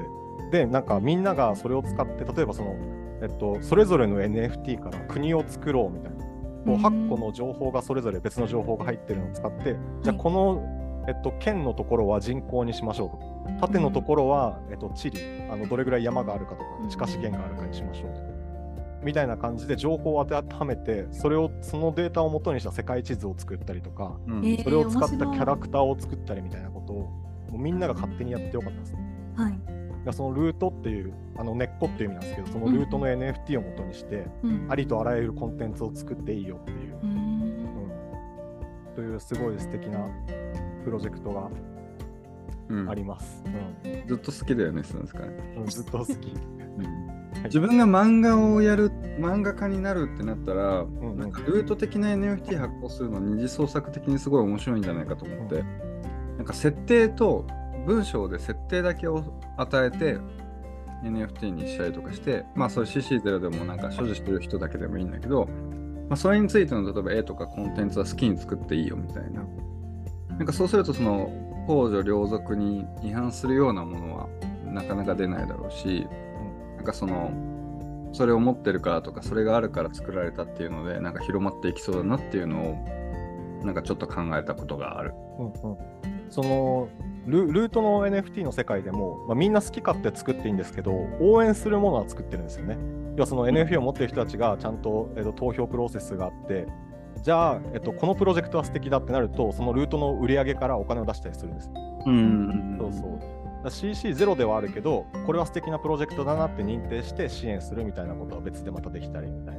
[0.51, 2.75] でなんかみんながそれを使って例えばその、
[3.21, 6.25] えっと、それぞれの NFT から国を作ろうみたいな
[6.69, 13.67] こううん8個の情報がそれぞれ別の情報が入ってるのを使ってじゃあこの、えっと、県のところは人口にしましょうと。
[13.67, 15.19] 縦のところは、えっと、地理。
[15.51, 18.21] あのどれぐらい山があるかとかうん地下資源があるかにしましょうと。
[19.03, 27.13] みたいな感じで情報を当てはめてそれをそのデータを元にした世界地図を作ったりとかうんえーそれを使ったキャラクターを作ったりみたいなことをも
[27.55, 29.08] うみんなが勝手にやってよかったんですね。
[30.09, 30.13] はい。
[30.13, 34.67] だからそのルートっていうあの根っこっていう意味なんですけどそのルートの NFT を元にして、うん。
[34.69, 37.11] ありとあらゆるコンテンツを作っていいよっていう、うーん。
[37.11, 38.95] うん。
[38.95, 40.01] というすごい素敵な
[40.85, 41.51] プロジェクトが
[42.69, 42.91] うん。
[42.91, 43.43] あります。
[43.47, 44.07] うん。
[44.07, 45.55] ずっと好きだよね、砂塚ね。
[45.57, 46.35] うんずっと好き。
[47.45, 48.91] 自分が漫画をやる
[49.21, 51.19] 漫画家になるってなったら、んうん。
[51.19, 55.63] なんかルート的な NFT 発行するの二次創作的にすごい面白いんじゃないかと思って、
[56.37, 57.47] なんか設定と
[57.89, 59.25] 文章で設定だけを
[59.57, 60.19] 与えて
[61.03, 65.47] NFT にしたりとかしてまあそれ CC0 でもなんか所持してる人だけでもいいんだけど、
[66.11, 69.43] まあ、それについての例えば絵とかコンテンツは好きに作っていいよみたいな
[70.37, 71.33] なんかそうするとその
[71.67, 74.29] 公序良俗に違反するようなものは
[74.67, 76.07] なかなか出ないだろうし、
[76.77, 85.15] なんかそのそれを持ってるからとかそれがあるから作られたっていうのでなんか広まっていきそうだなっていうのをなんかちょっと考えたことがある。
[85.39, 85.79] うんうん
[86.31, 86.89] その
[87.29, 92.77] ルルートの NFT の世界でも、まあ、みんな好き勝手作っていいんですけど応援するものは作ってるんですよね。
[93.17, 96.67] 要はその NFT を持ってる人たちがちゃんと,、えっと投票プロセスがあって
[97.23, 101.71] じゃあ、えっと、このプロジェクトは素敵だってなるとそのルートの売り上げからお金を出したりするんです。
[102.07, 103.03] うんそうそう。
[103.03, 103.21] だか
[103.65, 109.59] ら CC0 ではあるけどこれは素敵なプロジェクトだなって認定して支援するみたいなことは別でまたできたりみたい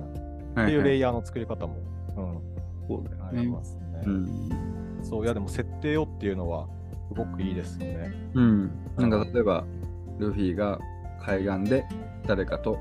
[0.56, 1.76] な、っていうレイヤーの作り方も、
[2.16, 3.82] うん、そうだよありますね。
[4.06, 4.50] うん。
[5.04, 5.26] そう。
[5.26, 6.68] いやでも設定をっていうのは
[7.10, 8.14] すごくいいですよね。
[8.34, 9.66] うん、なんか例えば
[10.20, 10.80] ルフィが
[11.22, 11.86] 海岸で
[12.26, 12.78] 誰かと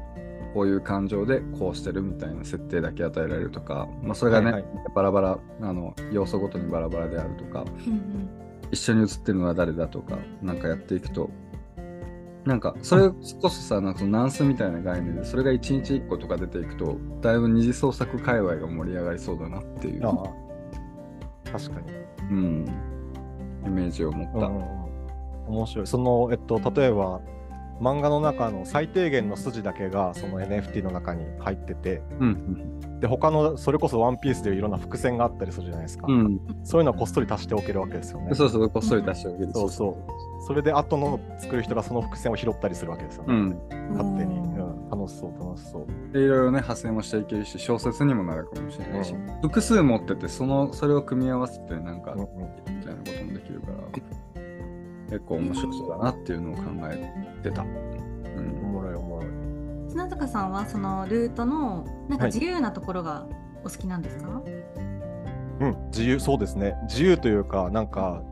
[0.54, 4.64] こういう感情でこうしてるみたいな設定だけ与えられるとか、まあ、それがね、はい
[4.94, 8.28] バラバラあの要素ごとにバラバラであるとかうんうん。
[8.70, 11.30] 一緒に写ってるのは誰だとかなんかやっていくと
[12.44, 20.48] なんかそれこそさなんかそのナンスみたいな概念でそれが1日1個とか出ていくとだいぶ二次創作界隈が盛り上がりそうだなっていう、ああ。
[21.50, 21.92] 確かに。
[22.30, 22.66] うん、
[23.68, 24.50] イメージを持った。
[25.50, 25.86] 面白い。
[25.86, 27.20] その、えっと、例えば、
[27.80, 36.06] 漫画の中の最低限の筋だけがその NFT の中に入ってて、うんで、他の、それこそワンピースでいういろんな伏線があったりするじゃないですか。
[36.08, 38.34] うんうんそういうのはこっそり足しておけるわけですよね。
[38.34, 39.52] そうそう、こっそり出しておける。
[39.52, 43.34] そうそうそれで後の作る人がその伏線を拾ったりするわけですよね。
[43.34, 43.58] うん。
[43.96, 44.57] 勝手に。
[44.90, 46.12] 楽しそう、楽しそう。
[46.12, 52.26] でいろいろね、派生もしていけるし、小説にもなるかもしれないし、う複数持ってて、その、それを組み合わせて、なんか、うんうん
[52.78, 53.76] みたいなこともできるから、
[55.10, 57.62] 結構面白そうだなっていうのを考えてた。
[57.62, 58.72] うおん。
[58.72, 59.26] もろいおもろい。
[59.90, 63.26] 砂塚さんはそのルートのなんかはい自由なところが
[63.64, 64.42] お好きなんですか、
[65.60, 66.74] うん、自由、そうですね。
[66.88, 68.22] 自由というか、なんか、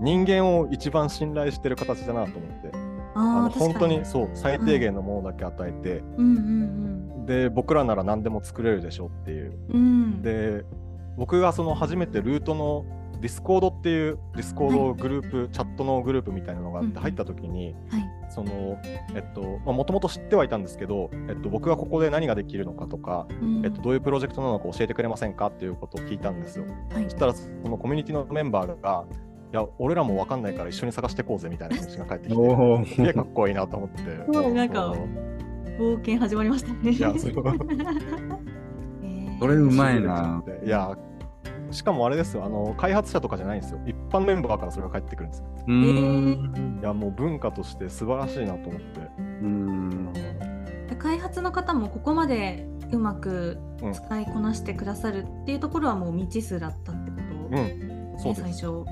[0.00, 2.53] 人間を一番信頼してる形だなと思って
[3.14, 9.58] あの本当にそそう最低限のものだけ与えて、うんうんで僕らなら何でも作れるでしょっていう。
[9.70, 9.76] うん。
[9.76, 9.80] う
[10.18, 10.64] んで
[11.16, 12.84] 僕がその初めて Loot の
[13.20, 18.04] Discord っていう Discord グループ、チャットのグループみたいなのがあっうんて入った時に、はい。
[18.28, 18.78] その
[19.14, 23.64] えっともともと知ってはいたんですけど、えっと、僕がここで何ができるのかとか、うん。
[23.64, 26.64] えっと、どういうプロジェクトなのか教えてくれませんかっていうことを聞いたんですよ。
[26.92, 27.04] はい。
[27.04, 34.02] そしたらそのコミュニティのメンバーがいや俺らも分かんないから一緒に探していこうぜみたいな話が返ってきておすげえかっこいいなと思って。
[34.28, 34.94] ごいなんか
[35.78, 38.54] 冒険始まりましたねいや そうえー
[39.38, 40.42] それうまいな。
[40.64, 40.96] いや、
[41.70, 43.80] しかもあれですよ、あの開発者とかじゃないんですよ。
[43.84, 45.46] 一般メンバーからそれが返ってくるんですよ。
[45.66, 46.78] うーん。
[46.80, 49.00] いや、もう文化として素晴らしいなと思って。
[49.18, 50.12] うん。
[50.98, 57.16] 開発の方もここまでうまくうん使いこなしてくださるっていうところはもう未知数だったってこ
[57.50, 58.42] と、うん、そうです。
[58.42, 58.66] ね最初。
[58.68, 58.84] う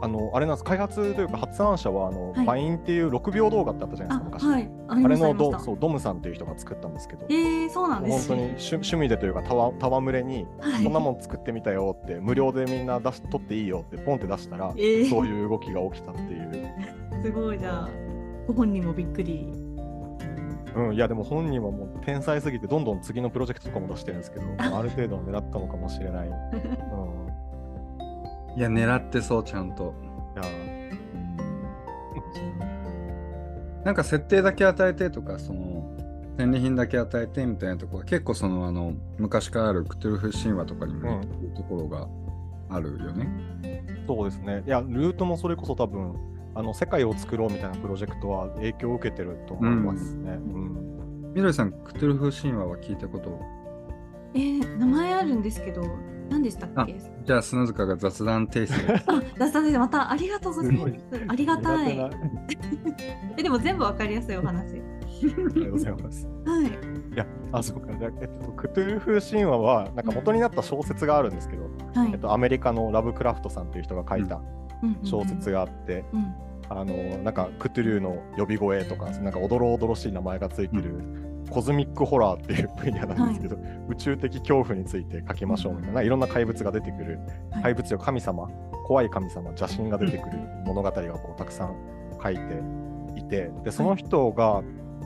[0.00, 2.46] あの、あれなんです、開発というか発案者は、あの、はい。
[2.46, 4.46] バインっていう6秒動画ってあったじゃないあですか、昔。
[4.46, 4.70] はい。
[4.88, 10.84] あれのドそうドムさんっていう人が作ったんですけど、えー、そうなんです本当に趣趣味でというか、たわ戯れに、はい。
[10.84, 15.10] こんなもん作ってみたよって、無料でみんな出し取っていいよって、ポンって出したら、えー。
[15.10, 16.70] そういう動きが起きたっていう。
[17.22, 17.88] すごいじゃあ
[18.46, 19.52] ご本人もびっくり。
[20.76, 24.44] うん、いやでも本人はもう天才すぎてどんどん次のプロジェクトとかも出してるんですけど、
[24.76, 26.28] ある程度は狙ったのかもしれない。
[26.28, 26.34] うん、
[28.56, 29.94] いいや、狙ってそう、ちゃんと。
[30.34, 30.42] や、
[33.84, 35.92] なんか設定だけ与えてとか、その、
[36.38, 41.20] 戦利品だけ与えてみたいなところは結構その、あの、昔からあるクトゥルフ神話とかにも
[41.54, 42.08] ところが
[42.68, 43.28] あるよね。
[44.06, 44.62] そうですね。
[44.66, 46.14] いや、ルートもそれこそ多分、
[46.54, 50.32] あの世界を作ろうみたいなプロジェクトは影響を受けてると思いますね。
[50.32, 53.38] うんみどりさん、クトゥルフ神話は聞いたこと？
[54.34, 55.82] えー、名前あるんですけど
[56.30, 56.96] 何でしたっけ？
[57.24, 58.72] じゃあ、砂塚が雑談テイス。
[59.06, 60.92] あ、ダスタ先生またありがとうございます。
[60.92, 61.98] すありがたい。
[63.36, 64.76] えでも全部わかりやすいお話。
[64.76, 66.26] ありがとうございます。
[66.46, 66.66] はい。
[67.14, 67.92] いや、あ、そうか。
[67.98, 74.36] じゃあえっと、クトゥルフ神話は、なんか元になった小説があるんですけど、はい、えっと、アメリカのラブクラフトさんっていう人が書いた
[74.82, 75.06] うんうんうん。
[75.06, 76.34] 小説があって、うん。
[76.68, 80.94] あのなんかクトゥルーの呼び声とかなんかおどろおどろしい名前がついてる、
[81.50, 83.56] コズミックホラーっていう分野なんですけど、
[83.88, 87.18] 宇宙的恐怖について書きましょうみたいな、いろんな怪物が出てくる、
[87.50, 87.62] はい。
[87.62, 88.48] 怪物よ神様
[88.86, 91.74] 怖い神様邪神が出てくる物語がこうたくさん
[92.22, 92.62] 書いて
[93.16, 94.62] いてでその人が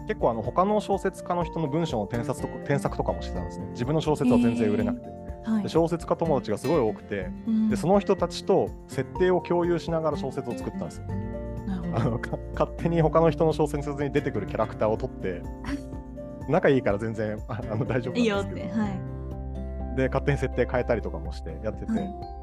[0.06, 3.66] 結構あの他の小説家の人の文章の添削とか添削とかもしてたんですね。
[3.70, 5.08] 自分の小説は全然売れなくて、
[5.44, 5.62] はい。
[5.62, 7.70] で小説家友達がすごい多くてうん。
[7.70, 11.04] でその人たちと設定を共有しながら小説を作ったんですよ。
[11.94, 15.42] あのか勝手に他の人の小説に出てくるキャラクターを取って
[16.50, 18.68] 仲いいから全然ああの大丈夫いいよなんですけど。
[18.68, 18.80] って。
[18.80, 19.96] はい。
[19.96, 22.40] で勝手に設定変えたりとかもしてやってて、はい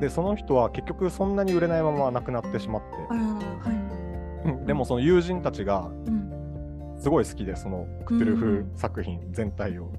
[0.00, 5.90] でその人は結局そんなに売れないまま亡くなってしまっあらはてでもその友人たちが
[6.98, 9.92] すごい好きでそのクトゥルフ作品全体を。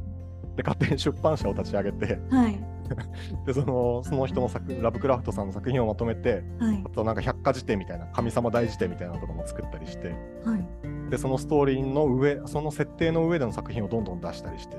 [0.56, 2.19] で勝手に出版社を立ち上げて。
[2.30, 2.60] はい。
[3.45, 6.43] でそのその人の作ラブクラフトさんの作品をまとめて。
[6.60, 6.84] はい。
[6.86, 10.10] あとなんか百科事典みたいな神様大辞典みたいなのとかも作ったりして。
[10.43, 14.78] はいでそのストーリーの上その設定の上での作品をどんどん出したりして。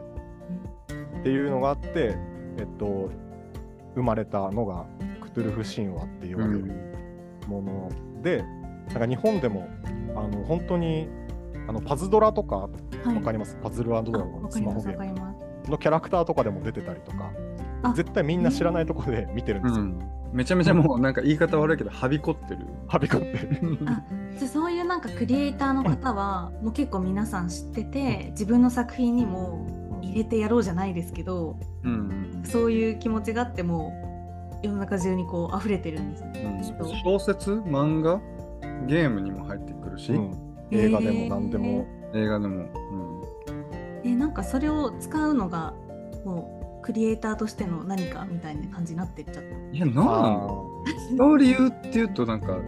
[1.21, 2.17] っていうのがあって
[2.59, 3.11] えっと
[3.95, 4.87] 生まれたのが
[5.21, 6.65] クトゥルフ神話って言われる
[7.47, 8.43] もので、
[8.89, 9.69] なんか日本でも
[10.17, 11.09] あの本当に
[11.69, 12.69] あのパズドラとか
[13.05, 13.15] はい。
[13.17, 15.71] わかります、パズルドラあゴンスマホゲーム。
[15.71, 17.31] のキャラクターとかでも出てたりとか。
[17.83, 17.93] あ。
[17.95, 19.99] 絶対みんな知らないところで見てるんですよ、うん。
[20.33, 22.67] めちゃめちゃもうなんか言い方悪いけど、はびこってる。
[22.87, 23.79] はびこってる。
[23.87, 24.03] あ
[24.39, 32.43] じゃあそういうなんかクリエイターの方はもう結構皆さん知ってて自分の作品にも入れてやろうじゃないですけどうん。
[32.45, 33.93] そういう気持ちがあっても
[34.63, 36.25] 世の中中にこう溢れてるんです。
[36.25, 36.33] ね。
[36.81, 37.03] うん。
[37.03, 38.21] 小説、漫画、
[38.87, 40.35] ゲームにも入ってくるし、うん。
[40.71, 42.67] 映画でも何でも、映画でも。
[44.05, 45.75] えなんかそれを使うのが
[46.25, 52.53] もうクリエイターとしての何かみたいな感じになってっちゃっうん、いや、なんなんだあろう使う理由っていうと、なんか、た。
[52.53, 52.61] はい。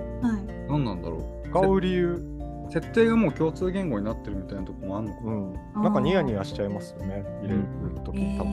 [0.69, 2.09] 何なんだろー使う理由
[2.69, 2.73] う。
[2.73, 5.33] 設定がもう共通言語になってるみたいなとこもあるのかな。
[5.33, 7.65] うん、なんかニヤニヤしちゃいますよね、入れる
[8.05, 8.53] とき、え多分。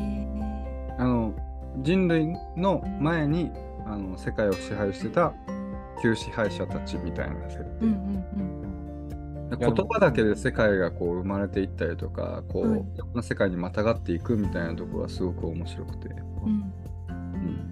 [0.98, 1.34] ー、あの
[1.78, 3.52] 人類の前に
[3.86, 5.34] あの世界を支配してた
[6.02, 8.59] 旧支配者たちみたいな設定、うんうんで
[9.58, 12.80] 言葉だけで世界がこう生まれていったりとかこう、はい。
[12.82, 16.14] いろんな世界にまたがっていくみたいなところはすごく面白くて、うん。
[16.46, 16.74] うん。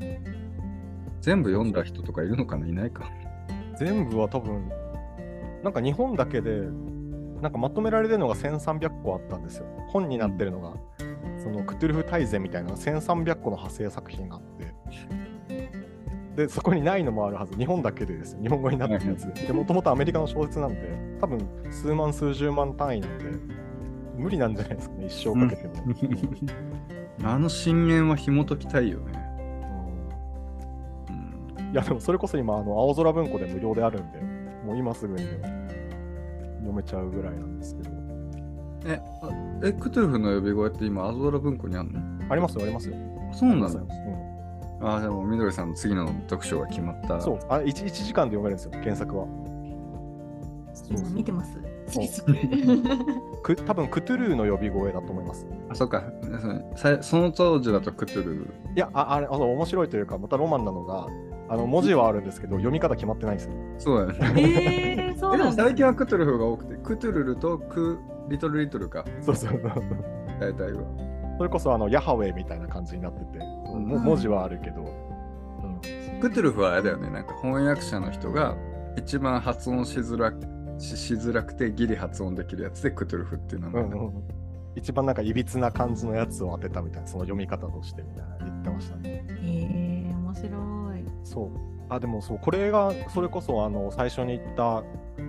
[0.01, 0.37] うん
[1.19, 2.67] 全部読んだ人とかいるのかな？
[2.67, 3.11] いないか。
[3.77, 4.69] 全部は多分、
[5.61, 6.61] なんか日本だけで、
[7.41, 9.65] なんかまとめられてるのが1300個あったんですよ。
[9.89, 10.73] 本になってるのが、
[11.43, 14.73] そのクトゥルフ大全みたいな1300個の派生作品があって、
[16.37, 17.55] で、そこにないのもあるはず。
[17.57, 18.39] 日本だけでですよ。
[18.43, 19.47] 日本語になってるやつで。
[19.47, 21.39] で、もともとアメリカの小説なんで、多分
[21.71, 23.25] 数万、数十万単位なんで、
[24.15, 25.73] 無理なんじゃないですかね、一生かけても。
[27.23, 29.13] あの深淵は紐解きたいよね。
[31.73, 34.19] いや、でもそれこそ今、あの青空文庫で無料であるんで、
[34.63, 35.23] もう今すぐに
[36.59, 37.89] 読めちゃうぐらいなんですけど。
[38.85, 39.29] え、あ
[39.63, 41.99] えクトゥルフの呼び声って今、アゾラ文庫にあるの？
[42.29, 42.95] ありますよ、ありますよ。
[43.33, 43.69] そうなんだ
[44.81, 47.19] あ、でも、みどりさんの次の読書が決まった。
[47.19, 49.25] そう、あ 1, 1時間で読めるんですよ、原作は。
[50.89, 51.57] 今見てます。
[51.87, 52.05] そう
[53.41, 55.47] く多分クトゥルーの呼び声だと思います。
[55.69, 56.03] あ、そっか。
[56.75, 58.53] そさその当時だとクトゥルフ。
[58.75, 61.07] いや、ああれあの面白いというか、またロマンなのが、
[61.49, 63.53] あの文字はあるんですけど、読み方決まってないんですよ。
[63.77, 65.13] そうだよね。
[65.13, 65.51] えー、そえでも。
[65.53, 69.61] 最近はクトゥルフが多くて、クトゥルルとクリトルリトルか、そうそうそう。
[70.39, 70.81] 大体は。
[71.37, 73.39] それこそあのヤハウェイみたいな感じになってて、
[73.79, 74.85] 文字はあるけど、
[76.21, 78.55] クトゥルフはあれだよね、なんか翻訳者の人が
[78.97, 80.33] 一番発音しづら
[80.79, 84.37] ししづらくてギリ発音できるやつでクトゥルフっていう名前だ、うんうん
[84.77, 89.25] 一番なんかいびつな感じのやつを当てたみたいな、その読み方としてみたいな言ってましたね。
[89.41, 91.03] えー、面白い。
[91.23, 91.49] そう。
[91.89, 94.83] あ、でもそう、これがそれこそあの最初に言った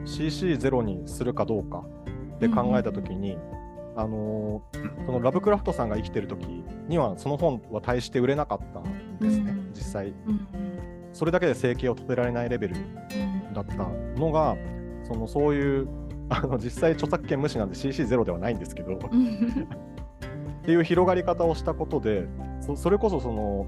[0.05, 1.83] CC0 にするかどうか
[2.41, 3.39] で考えたときに、
[3.99, 6.45] あのーそのラブクラフトさんが生きてる時
[6.87, 9.71] にはその本は大して売れなかったんですね、うん。
[9.75, 10.09] 実際。
[10.09, 10.47] うん。
[11.13, 12.79] それだけで生計を立てられないレベルう
[13.51, 13.53] ん。
[13.55, 13.75] だった
[14.21, 14.57] のが、
[15.03, 15.89] そのそういう、
[16.31, 19.69] あの実際著作権無視なんで CC0 ではないんですけど、っうん。
[20.63, 22.29] ていう広がり方をしたことで、
[22.61, 23.67] そそれこそその、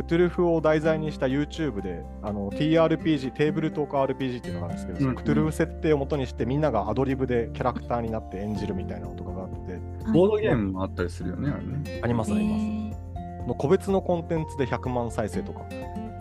[0.00, 9.78] クトゥルフを題材にした YouTube で、あの TRPG、テーブルトーク RPG っていうのがあるんですけど、そのうんクトゥルフ設定を元にしてみんながアドリブでキャラクターになって演じるみたいなのとかがあって、
[10.12, 12.00] ボードゲームもあったりするよね、あれね。
[12.02, 12.64] ありますあります。
[12.64, 15.64] えの個別のコンテンツで100万再生とか。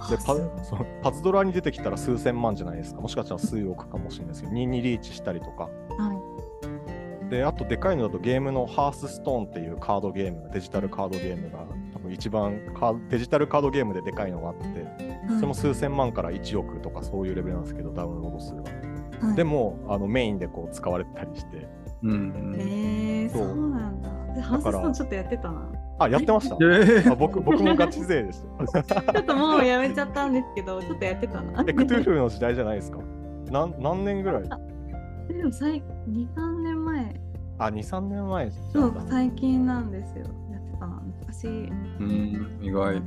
[0.09, 3.01] でパそうパズドラに出てきたら数千万じゃないですか。
[3.01, 5.63] もしかしたら数億かもしれないですけど、2にリーチしたりとか。
[5.63, 5.69] は
[6.13, 6.29] い
[7.29, 11.65] で、あとでかいのだとゲームのハースストーンっていうカードゲームが、デジタルカードゲームが多
[12.09, 12.59] 分一番
[13.09, 14.65] デジタルカードゲームででかいのがあって、
[15.35, 18.61] それも数千万から1億とかそういうレベルなんですけど、ダウンロード数が。
[18.63, 21.67] はいでもあのメインでこう使われてたりして。
[22.03, 22.55] うんうん。
[22.57, 24.09] えー、そうそうなんだ。
[24.33, 25.69] でハウスストーンちょっとやってたな。
[25.99, 28.41] あ、やってましたえーあ僕僕もガチ勢でし
[28.71, 28.81] た。
[29.13, 31.65] ちょっともうやめちゃったんですけど、ちょっとやってたな。
[31.67, 32.99] え、クトゥルフの時代じゃないですか？
[33.51, 34.43] なん何年ぐらい？
[34.43, 37.21] でも最2、3年前、
[37.57, 40.25] あ、2、3年前そう、最近なんですよ。
[41.31, 41.71] やってたな。
[41.71, 42.97] 昔うん、意な外。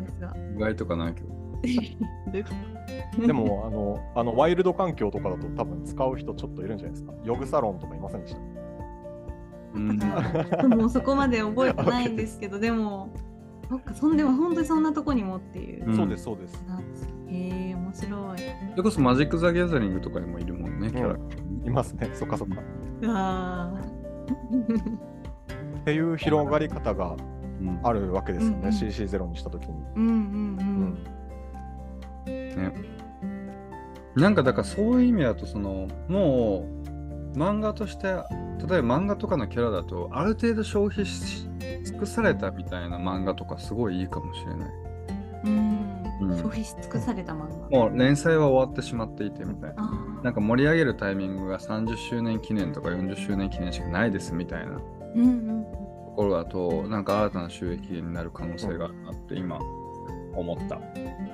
[0.57, 1.33] 意外とかないけど。
[3.27, 7.13] でもあの、あのワイルド環境とかだと多分使う人ちょっといるんじゃないですか。
[7.25, 8.41] ヨグサロンとかいませんでした？
[9.75, 9.99] うん。
[10.71, 13.11] でもそこまで覚えてないんですけど、でも、
[13.69, 15.87] そっか、そんでも本当にそんなとこにもっていう。
[15.87, 16.65] うんそうです、そうです。
[17.29, 18.39] へえ、面白い。
[18.73, 21.17] それこそマジック・ザ・ギャザリングとかにもいるもんね、キャラ。
[21.65, 22.61] いますね、そっかそっか。
[23.07, 23.73] あ
[25.81, 27.42] っていう広がり方がうん
[27.83, 29.69] あるわけですよね、うんうん CC0 にしたときに。
[29.69, 30.99] ーうんうん
[34.15, 36.67] なんかだからそういう意味だとそのも
[37.35, 41.49] う漫画として例えば漫画とかのキャラだとある程度消費し
[41.85, 44.71] 尽くされたみたいな漫画とかすごいいいかもしれない。
[45.47, 46.03] うん。
[46.21, 47.79] 消費し尽くされた漫画。
[47.79, 49.91] もう連載は終わってしまっていてみたいな。
[50.23, 54.83] なんか盛り上げるタイミングが30周年記念とか40周年記念しかないですみたいなと
[55.17, 55.82] うんうん
[56.15, 59.59] ころだとなんか新たな収益になる可能性があるなって今
[60.35, 60.77] 思った。
[60.77, 60.81] い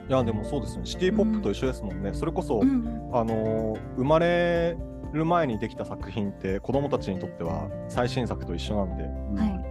[0.08, 2.12] や、でもそうですね、シティポップと一緒ですもんね。
[2.12, 2.68] それこそ、うん。
[2.68, 4.76] うんあのー生まれ
[5.12, 9.64] る前にできた作品って子供たちにとっては最新作と一緒なんで、はい。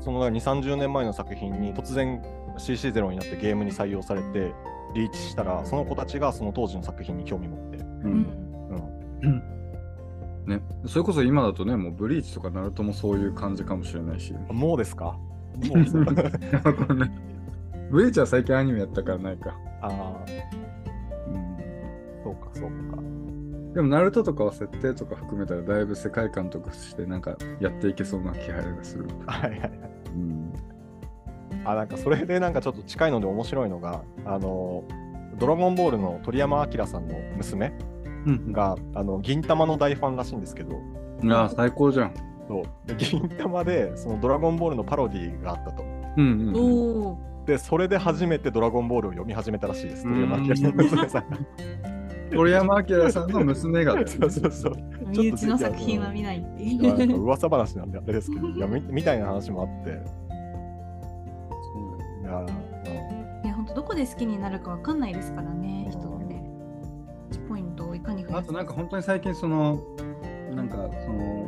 [0.00, 2.22] その2、30年前の作品に突然
[2.56, 4.52] CC0 になってゲームに採用されて
[4.94, 8.48] リーチしたら、その子たちがその当時の作品に興味持って、ううんん。
[9.22, 9.42] うん、
[10.48, 14.34] ね、それこそ今だとねもうブリーチとかナルトもそういう感じかもしれないし。
[14.50, 15.04] もうですか？
[15.04, 16.12] もうですか？
[17.90, 19.54] ブリーチは最近アニメやったからないか。
[19.82, 20.24] ああ、
[21.28, 21.56] うん
[22.24, 23.02] そうか、そうか。
[23.74, 29.06] でも、ナルトとかは設定とか含めたらだいぶ世界観とかしてなんかやっていけそうな気配がする。
[29.26, 29.70] はいはいはい。
[30.14, 30.52] うん。
[31.64, 34.84] あ、なんかそれでなんかちょっと近いので面白いのが、あの、
[35.38, 37.72] ドラゴンボールの鳥山明さんの娘
[38.28, 40.80] うんが、あの、銀玉の大ファンらしいんですけど、
[41.32, 42.14] ああ、最高じゃん。
[42.46, 45.82] そうで銀玉でそのドラゴンボールのパロディがあったと。
[46.16, 47.44] うんうん。
[47.44, 50.06] で、それで初めてドラゴンボールを読み始めたらしいです。
[50.06, 51.38] うん鳥山明さんの娘さんが。
[52.30, 54.72] 鳥山明さんの娘がだよね、 そうそうそう。
[55.08, 57.22] 身内の作品は見ないっていう。
[57.22, 59.92] 噂話なんであれですけど、いやみみたいな話もあって、い
[62.24, 66.34] やー、いや本当どこで好きになるかわかんないですからね人って
[67.38, 67.77] 1ポイント
[68.32, 69.80] あとなんか本当に最近その
[70.54, 71.46] なんかその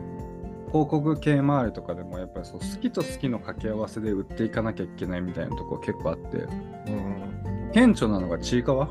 [0.68, 6.38] 広告系周りとかでもやっぱりそう好きと好きの掛け合わせで売っていかなきゃいけないみたいなところ結構あって。
[6.38, 8.88] うん顕著なのがちいかわ？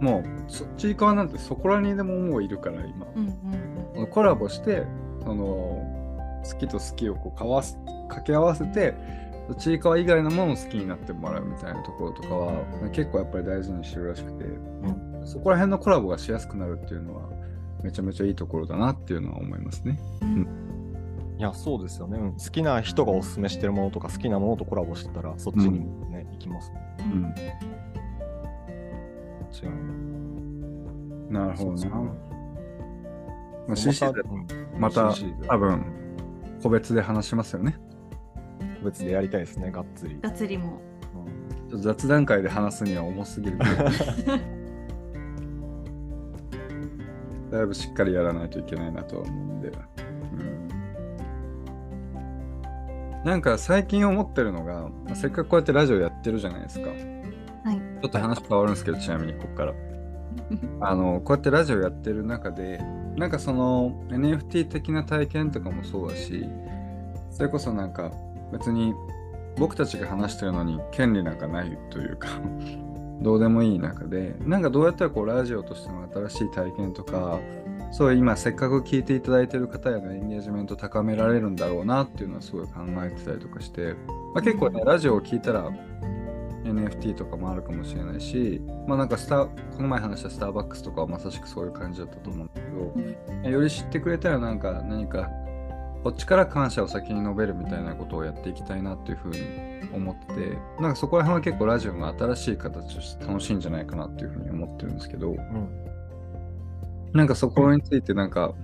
[0.00, 3.06] もうそちいかわなんてそこらにでももういるから今。
[3.16, 3.22] うん
[3.94, 4.10] うんうん。
[4.10, 4.84] コラボして
[5.22, 5.44] その
[6.44, 7.78] 好きと好きをこうかわす
[8.08, 8.94] 掛け合わせて
[9.58, 12.62] ちいかわ以外のものを好きになってもらうみたいなところとかは
[12.92, 14.44] 結構やっぱり大事にしてるらしくて、
[15.24, 17.28] そこら辺のコラボがしやすくなるっていうのは
[17.82, 19.98] めちゃめちゃいいところだなっていうのは思いますね。
[20.22, 20.48] うん
[21.36, 26.96] いや、そうですよね、うん好きな人がおすすめしてるものとか、好きなものとコラボしてたら、そっちにもね、行きますね。
[27.00, 27.34] ううんん、
[29.52, 29.66] 違
[31.28, 31.32] う。
[31.32, 31.88] なるほどな。
[33.66, 34.46] まあ、CC でうん
[34.78, 35.12] また
[35.48, 35.84] 多分
[36.62, 37.78] 個別で話しますよね。
[38.80, 40.18] 個別でやりたいですね、がっつり。
[40.20, 40.80] がっつりも
[41.16, 43.58] うんちょっと雑談会で話すには重すぎる。
[47.54, 49.68] だいぶしっかりやらないといけないなとは思うんで。
[49.68, 49.72] う
[53.22, 56.90] ん、なんか最近思ってるのが、まあせっかくこうやってラジオやってるじゃないですか。
[56.90, 56.98] はい
[58.02, 59.74] ちょっと話変わるんですけど、ちなみにここから。
[60.80, 62.80] あのこうやってラジオやってる中で
[63.16, 66.44] なんかその NFT 的な体験とかもそうだし
[67.30, 68.10] それこそなんか
[68.52, 68.92] 別に
[69.56, 72.28] 僕たちが話してるのに権利なんかないというか
[73.20, 77.40] どうでもいい中でなんかどうやったらこうラジオとしての新しい体験とか
[77.92, 83.94] そういう今せっかく聞いていただいてる方へのエンゲージメント高められるんだろうなっていうのはすごい考えてたりとかして、
[84.34, 85.70] まあ、結構ねラジオを聞いたら
[86.64, 92.60] NFT とかもあるかもしれないし、まあなんかスター、この前話したスターバックスとかはまさしくそういう感じだったと思うんだ
[93.42, 95.30] けど、より知ってくれたらなんか何か
[96.04, 99.40] こっちから感謝を先に述べるみたいなことをやっていきたいなっていうふうに
[99.92, 105.84] 思ってて、なんかそこら辺は結構ラジオの新しい形として楽しいんじゃないかなっていうふうに思ってるんですけど、うん
[107.14, 108.54] なんかそこについてなんか、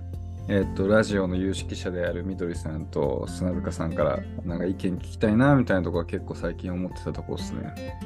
[0.49, 7.97] えっと、ラジオの有識者であるみどりさんと砂塚さんからなんか意見聞きたいなみたいなところは結構最近思ってたところですね。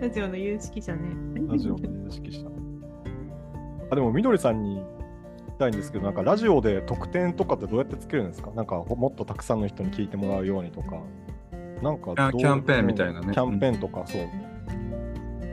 [0.00, 1.00] ラジオの有識者ね
[1.48, 2.50] ラジオで認識した。
[3.90, 4.84] あでも、みどりさんに
[5.56, 8.50] たいんですけど、なんかラジオで特典とかってどうやってつけるんですか？
[8.52, 10.96] なんかほもっとたくさんの人に聞いてもらうようにとか。
[11.82, 14.22] なんかどうあキャンペーンみたいなねキャンペーンとか、そう。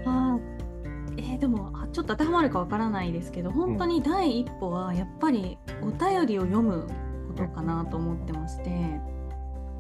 [0.06, 0.40] あー
[1.18, 6.88] えーでもあちょっと当てはまるかわからないですけど本当に第一歩はやっぱりお便りを読む
[7.28, 8.70] ことかなと思ってまして、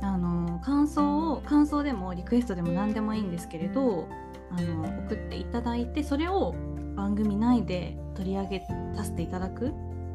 [0.01, 4.07] あの感想を感想でもリクエストでも何でもいいんですけれど
[4.51, 6.55] あの送っていただいてそれを
[6.95, 8.61] 番組内で取り上げ
[8.95, 9.71] させていただく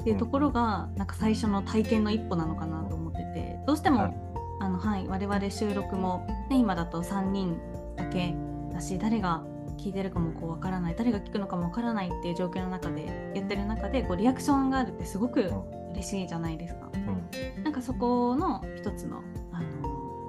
[0.07, 4.17] っていうところが、なんか最初の体験の一歩なのかなと思っててどうしても、はい。
[4.61, 7.59] あのはい、我々収録も、ね、今だと3人
[7.97, 8.35] だけ
[8.73, 9.45] だし誰が
[9.77, 15.53] 聞いてるかもこうわからない誰が聞くのかもわからないっていう状況の中でやってる中でこうリアクションがあるってすごく
[15.93, 16.89] 嬉しいじゃないですか。
[16.95, 17.65] うん。
[17.65, 19.61] なんかそこの一つのあ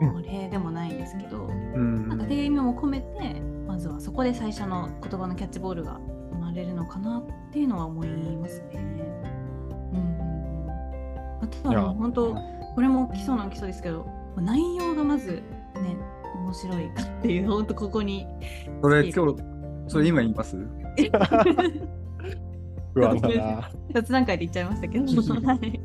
[0.01, 0.07] うん。
[0.07, 2.09] のお礼でもないんですけど、うん。
[2.09, 5.99] なんかっていう意味も込めてまずはそこで最初の言葉のキャッチボールが
[6.31, 8.07] 生まれるのかなっていうのは思い
[8.37, 8.97] ますね。
[11.69, 12.35] うんうんうん、あといやはもう本当
[12.75, 14.05] これも基礎の基礎ですけど
[14.37, 15.41] 内容がまず
[15.75, 15.97] ね
[16.35, 18.27] 面白いかっていう本当ここに。
[18.81, 19.43] それ今日、
[19.87, 20.55] それ今言います？
[22.93, 23.71] 不安だな。
[23.93, 25.05] 雑談会で言っちゃいましたけど。
[25.05, 25.79] はい。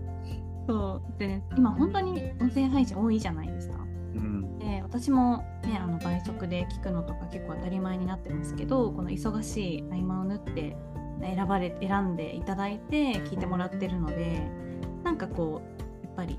[0.68, 1.18] そう。
[1.18, 3.78] でね今本当に音声配信多いじゃないですか。
[4.14, 4.58] うん。
[4.58, 10.76] で私もねあの倍速で聞くのとか結構当たり前になってますけどこの忙しい合間を縫って
[11.22, 14.48] 選ばれ選んでいただいて聞いてもらってるので
[15.04, 16.38] なんかこうやっぱり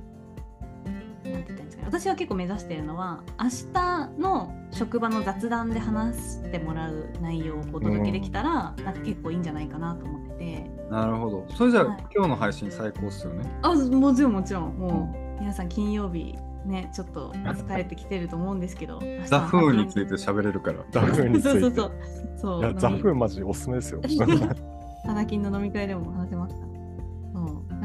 [0.85, 1.87] なんて言ったらいいんですかね。
[1.87, 10.71] 私は結構目指してるのは明日の職場の雑談で話してもらう内容をお届けできたら、なんか結構いいんじゃないかなと思ってて。
[10.89, 11.45] なるほど。
[11.55, 12.05] それじゃあ、はい。
[12.13, 13.49] 今日の配信最高っすよね。
[13.61, 14.77] あもちろんもちろん。
[14.77, 16.35] もう皆さん金曜日
[16.65, 20.79] ねちょっと疲れてきてると思うんですけどザ・フーンについて喋れるから。
[20.91, 21.59] ザフーンについて。
[21.61, 21.71] そうそう。
[21.75, 21.91] そう。
[22.37, 24.01] そういや、ザフーンマジおすすめですよ。
[25.05, 26.61] 花金 の飲み会でも話せますか？
[26.61, 26.72] ら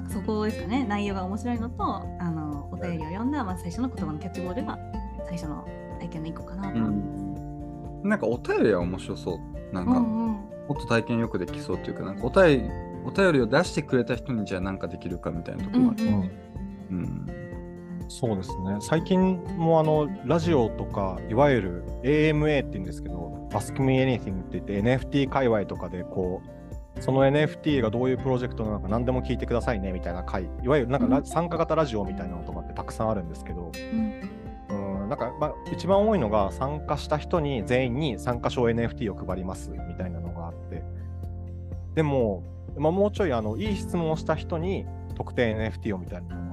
[0.08, 1.84] そこですかね内容が面白いのと
[2.18, 4.78] あのお便りを読んだ、まあ、最初の言葉のキャッチボールが
[5.26, 5.66] 最初の
[6.00, 9.74] 体験の一個かなと思います、なんかお便りは面白そう。
[9.74, 12.70] なんか、うんうんもっと体験よくできそうっていうか、なんかお便り、
[13.06, 16.04] お便りを出してくれた人にじゃあ何かできるかみたいなところがある。
[16.04, 16.30] うんうん
[16.90, 17.26] うん。
[18.08, 18.76] そうですね。
[18.80, 26.57] 最近もあのラジオとか、いわゆる AMA って言うんですけど、Ask Me Anything って言って NFT 界隈とかでこう、
[27.00, 31.26] その NFT がどういうプロジェクトなのか何でも聞いてくださいねみたいな回、いわゆるなんかラ、うん。
[31.26, 33.70] 参加型ラジオみたいなのとかってたくさんあるんですけど、
[34.70, 35.02] うん。
[35.02, 40.82] うん、なんか、まあ、一番多いのが参加した人に全員に参加賞 NFT を配りますみたいなのがあって、
[41.94, 42.42] でも、
[42.76, 44.86] まあ、もうちょいあのいい質問をした人に
[45.16, 46.48] 特定 NFT をみたいなの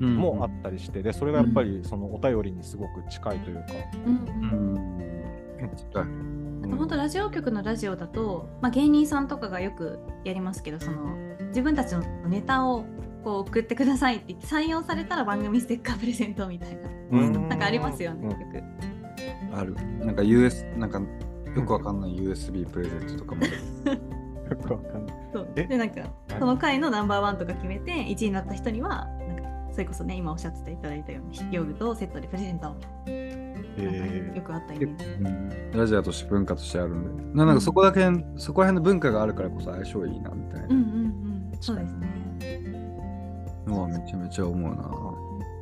[0.00, 0.16] うん。
[0.16, 3.62] もあったりして、でそれがやっぱりそのお便りにすごく近いというか、
[4.04, 4.14] うん。
[4.14, 4.86] う
[5.94, 6.45] うん
[6.76, 11.16] 本当ラジオ局のラジオだと、まあ、芸人さんとかがよくやりますけどその
[11.48, 12.84] 自分たちのネタを
[13.24, 16.88] こう送ってくださいって言って採用されたら番組ステッカープレゼントみたいな。
[17.12, 17.48] うん。
[17.48, 18.30] なんかありますよね、うん。
[18.30, 19.56] よく。
[19.56, 19.74] ある。
[20.04, 23.42] なんか US、なんかよくわかんない USB プレゼントとかも。
[23.86, 24.00] ある。
[24.50, 25.16] よくわかんない。
[25.32, 25.48] そう。
[25.56, 25.64] え？
[25.64, 26.02] でなんか
[26.38, 32.76] その回のナンバーワンとか決めて1位になった人にはなんかそれこそね今おっしゃっていただいたようにヨーグルトをセットでプレゼント
[33.82, 35.04] よくあったイメージ。
[35.04, 37.38] うんラジオとして文化としてあるんで。
[37.38, 38.00] ななんかそこだけ、
[38.36, 42.06] そこら辺の文化があるからこそ相性いいなみたいなうんうんうんそうですね。
[43.66, 44.90] のはめちゃめちゃ思うな。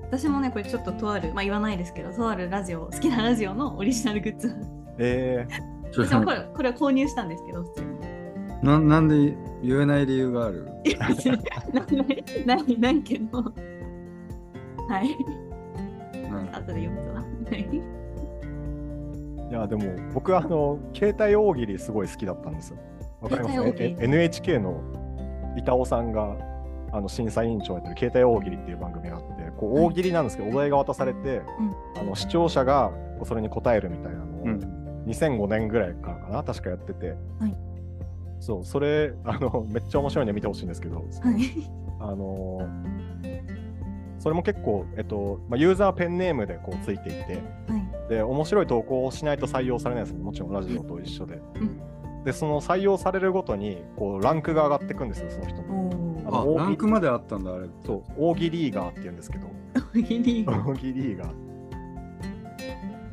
[0.02, 4.54] 私もねこれちょっととあるまあ言わないですけどとあるラジオ好きなラジオのオリジナルグッズー、
[4.98, 5.48] え
[5.90, 7.88] ちょ私もこれこれは購入したんですけど普通に。
[8.62, 10.64] ななんで言えない理由がある？
[10.84, 11.16] ない
[12.46, 13.38] ないないけど。
[13.38, 15.16] はい。
[16.52, 17.24] 後で読むとな。
[19.44, 19.82] はいやでも
[20.14, 22.78] 僕はあの携帯大喜利すごい好きだったんですよ。
[23.20, 23.52] わかります？
[23.54, 23.96] 携帯大喜利。
[24.00, 24.80] え NHK の
[25.56, 26.36] 板尾さんが
[26.92, 31.42] あの審査委員長やってる携帯大喜利っていう番組があってこう大喜利なんですけど、お題が渡されて、
[31.98, 32.92] あの視聴者が
[33.24, 35.04] それに答えるみたいなのを、うん。
[35.06, 37.56] 2005年ぐらいからかな確かやってて、はい。
[38.40, 41.04] そうそれあのめっちゃ面白いんで見てほしいんですけど、はい。
[42.00, 42.60] あの
[44.18, 47.34] それも結構、えっとまあ、ユーザーペンネームでこうついていて。
[47.68, 47.93] はい。
[48.08, 51.40] で面白い投稿をしないと採用されないですねもちろんラジオと一緒で。
[51.56, 51.80] うん
[52.24, 55.88] でその採用されるごとにこうランクが上がっていくんですよその人の。
[56.24, 56.60] おあのお。
[56.60, 57.68] あ、ランクまであったんだ、あれ。
[57.84, 59.46] そう大喜リーガーって言うんですけど
[59.94, 60.44] 大喜利。
[60.46, 61.44] 大喜リーガー。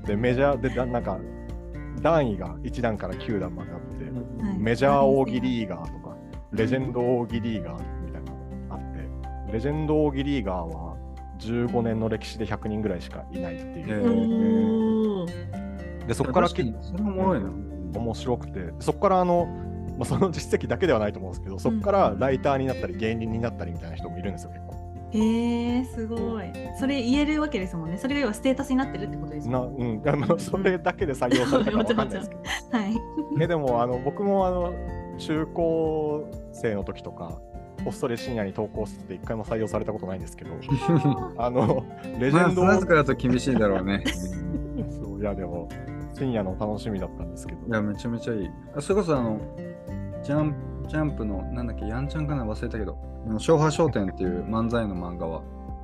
[0.08, 1.20] でメジャーでだなんか
[2.02, 6.16] 段位が1段から9段まであって、はいメジャー大喜リーガーとか、
[6.54, 8.82] レジェンド大喜リーガーみたいなのがあっ
[9.48, 10.91] て、レジェンド大喜リーガーは
[11.42, 15.26] 15年の歴史で100人ぐらいしかいないってへいう。
[16.08, 17.50] で、そこから確かにそれもおもろいな。
[17.94, 19.48] 面白くて、そこからあの、
[19.98, 24.72] まあ、その実績だけではないと思うんですけど、そこからライターになったり、芸人になったりみたいな人もいるんですよ、結構。
[25.14, 26.46] へえすごい。
[26.80, 27.98] それ言えるわけですもんね。
[27.98, 29.60] それが要はステータスになってるってことですな。
[29.60, 32.42] うん、あのそれだけで採用されたかわかんないですけど。
[32.78, 32.98] はい。
[33.42, 34.74] えでもあの僕もあの
[35.18, 37.42] 中高生の時とか、
[37.84, 40.52] こっそり深夜に投稿してて一回も採用されたことないんですけど、
[41.38, 41.84] あの
[42.20, 44.04] レジェンドまあ、だと厳しいだろうね。
[44.90, 45.70] そういやでも
[46.14, 48.50] 深夜の楽しみだったんですけどい、や、めちゃめちゃいい。
[48.76, 49.40] あそれこそ、あの、
[50.24, 50.54] ジャン
[50.88, 55.42] ジャンプの、なんだっけ、ヤンちゃんかな忘れたけど、あの昭和商店っていう漫才の漫画は、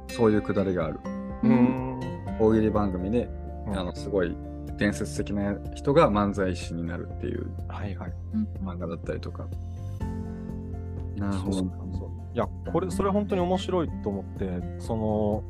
[0.10, 1.00] そういうくだりがある。
[1.44, 2.00] うーん
[2.40, 3.30] 大喜利番組で、
[3.68, 4.36] うんあの、すごい
[4.78, 8.14] 伝説的な人が漫才師になるっていうはいはい。
[8.34, 9.48] うん漫画だったりとか。
[11.18, 11.72] なるほどそう。
[11.94, 15.44] そういやこれそれ本当に面白いと思って、その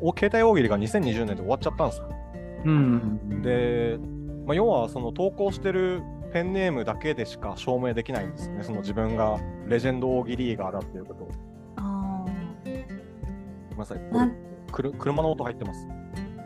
[0.00, 2.08] お携帯大喜利が2020年で終わっちゃったんですよ。
[2.64, 3.42] うん。
[3.42, 3.98] で、
[4.46, 6.02] まあ、要はその投稿してる
[6.32, 8.64] ペンネームだけでしか証明できないんですよね。
[8.64, 11.30] その自分がレジェンド大喜利がだっていうことを。
[11.76, 12.24] あ
[12.64, 14.00] ごめんなさい。
[14.72, 15.86] くる車の音入ってます。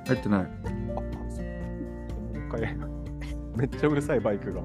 [0.07, 0.41] 入ってない。
[0.43, 0.47] あ、
[1.31, 1.53] そうも
[2.35, 2.77] う一回、
[3.57, 4.61] めっちゃうるさいバイクが。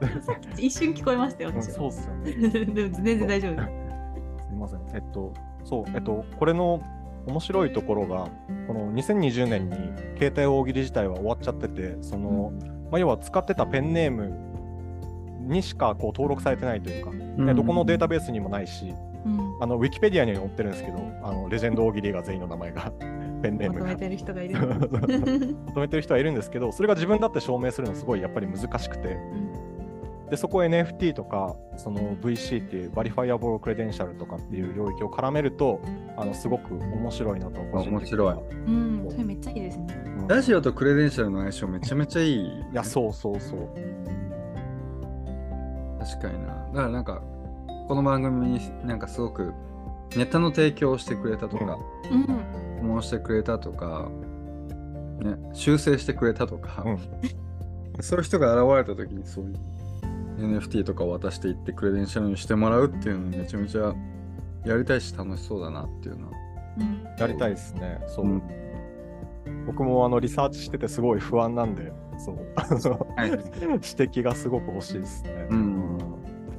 [0.58, 1.74] 一瞬聞こえましたよ、うん私は。
[1.74, 2.32] そうっすよね。
[2.66, 4.46] でも全然大丈夫です。
[4.46, 4.80] すみません。
[4.94, 5.32] えっと、
[5.64, 6.80] そう、えっと、これの
[7.26, 8.28] 面白いところが、
[8.66, 9.76] この2020年に
[10.18, 12.52] 携帯大喜利自体は終わっちゃってて、その、
[12.90, 14.32] まあ、要は使ってたペンネーム
[15.48, 18.94] にしかこう登録されてないというか、ねどこのデータベースにもないし、
[19.24, 19.56] うん。
[19.60, 22.92] あのウィキペディアには載ってるんですけど、あのレジェンド大喜利が全員の名前が、
[23.42, 23.96] ペンネームがまとめ。
[23.96, 24.56] てる人がいる。
[24.58, 29.16] 求めてる人はいるんですけど、それが自分だって証明するのすごいやっぱり難しくて、
[30.30, 35.80] でそこを NFT とかその VC っていう verifiable credential とかっていう領域を絡めると、
[36.16, 40.04] あのすごく面白いなと個人的には面うん、それめっちゃいいですね。
[40.06, 42.34] うんラジオとクレデンシャルの相性めちゃめちゃいい。
[42.34, 43.68] いや、そうそうそう。
[46.00, 46.48] 確かにな。
[46.48, 47.22] だからなんか、
[47.86, 49.54] この番組になんかすごく
[50.16, 51.78] ネタの提供をしてくれたとか、
[52.10, 52.22] うん。
[52.76, 54.08] 質問してくれたとか、
[55.20, 56.98] ね、修正してくれたとか、うん
[58.02, 59.54] そういう人が現れた時にそういう
[60.38, 63.94] NFT とかを渡していってクレデンシャルにしてもらうっていうのめちゃめちゃ
[64.64, 66.36] やりたいし楽しそうだなっていうのは。
[66.78, 67.04] うん。
[67.18, 68.00] やりたいですね。
[68.06, 68.26] そう。
[68.26, 68.42] うん
[69.66, 72.38] 僕もあのリサーチしててすごい不安なんで、そう。
[73.18, 75.46] 指摘がすごく欲しいですね。
[75.50, 75.98] うん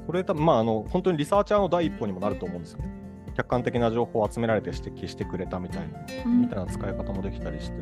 [0.06, 2.92] これ多分まああの本当にリサーチャーの第一歩にもなると思うんですよね。
[3.36, 7.78] 客観的な情報を集められて指摘してくれたみたいな、うんみたいな使い方もできたりして、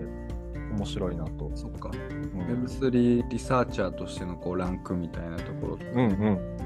[0.76, 1.52] 面白いなと。
[1.56, 1.90] そっか。
[1.90, 6.58] うん Web3 リサーチャーとしてのこうランクみたいなところとか、うんうん。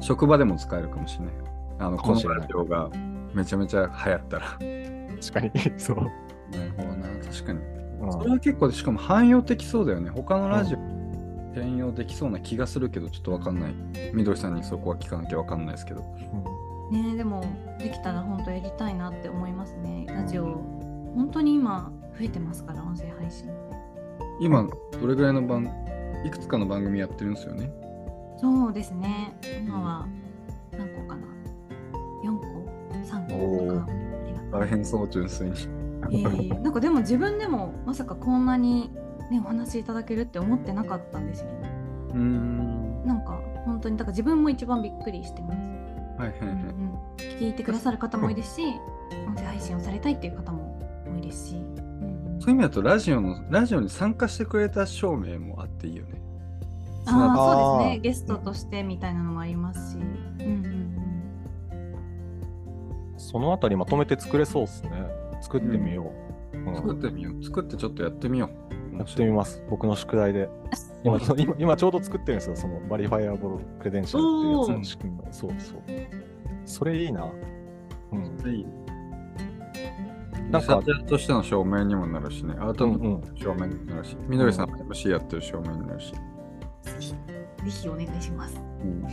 [0.00, 1.34] 職場でも使えるかもしれない。
[1.78, 2.90] あの、このラジオが
[3.34, 4.46] めちゃめちゃ流行ったら。
[4.48, 5.96] 確かに、 そう。
[5.96, 7.58] なるほどな、確かに。
[7.58, 10.08] うんそれは結構、しかも汎用できそうだよね。
[10.08, 10.78] 他のラジオ、
[11.52, 13.74] 転用できそうな気がするけど、ちょっとわかんない。
[14.14, 16.02] みどりさんにそこは聞かなきゃわかんないですけど。
[16.90, 17.44] ねでも
[17.78, 20.44] できたら本当やりたいなって思いますねラジオ
[21.14, 23.48] 本当に今増えてますから音声配信
[24.40, 24.68] 今、
[25.00, 25.66] どれぐらいの番、
[26.24, 27.70] いくつかの番組やってるんですよね？
[28.38, 29.34] そうですね。
[29.66, 30.06] 今は
[30.72, 31.26] 何個かな
[32.24, 32.46] ？4個
[32.94, 34.58] ？3個とか。
[34.58, 35.56] 大変そう、純粋に。
[36.10, 38.90] えーなんかでも自分でもまさかこんなに
[39.30, 41.70] ねお話しいただけるって思ってなかったんですよね。
[42.10, 43.04] うーん。
[43.06, 45.56] なんか本当にだから自分も一番びっくりしてます。
[46.18, 46.48] はいはいはい。
[46.48, 46.98] うんうん
[47.40, 48.62] 聞いてくださる方も多いですし、
[49.26, 50.78] 音声配信をされたいっていう方も
[51.10, 51.56] 多いですし、
[52.50, 56.20] そういう意味だと、ラジオの、ラジオに参加してくれた証明もあっていいよね。
[57.06, 60.02] ああそうですねゲストとしてみたいなのもありますし、うん
[60.40, 60.80] うん
[63.16, 64.90] そのあたりまとめて作れそうですね。
[65.40, 66.10] 作ってみよ
[66.52, 66.58] う。
[66.58, 67.44] うん作ってみよう。
[67.44, 68.50] 作ってちょっとやってみよ
[68.92, 68.96] う。
[68.96, 69.62] やってみます。
[69.70, 70.48] 僕の宿題で。
[71.04, 72.56] 今今今ちょうど作ってるんですよ。
[72.56, 75.82] その verifiable credential っていうやつの仕組みそうそう。
[76.64, 77.30] それいいな。
[78.12, 78.50] うん。
[78.50, 78.66] いい。
[80.50, 80.62] なん。
[80.62, 86.12] んか、としての証明にもなるしね、アートの証明にもなるし、みどりさんも MC やってる証明になるし。
[86.12, 86.18] ぜ
[86.98, 87.16] ひぜ
[87.64, 88.56] ひお願いします。
[88.82, 89.04] うん。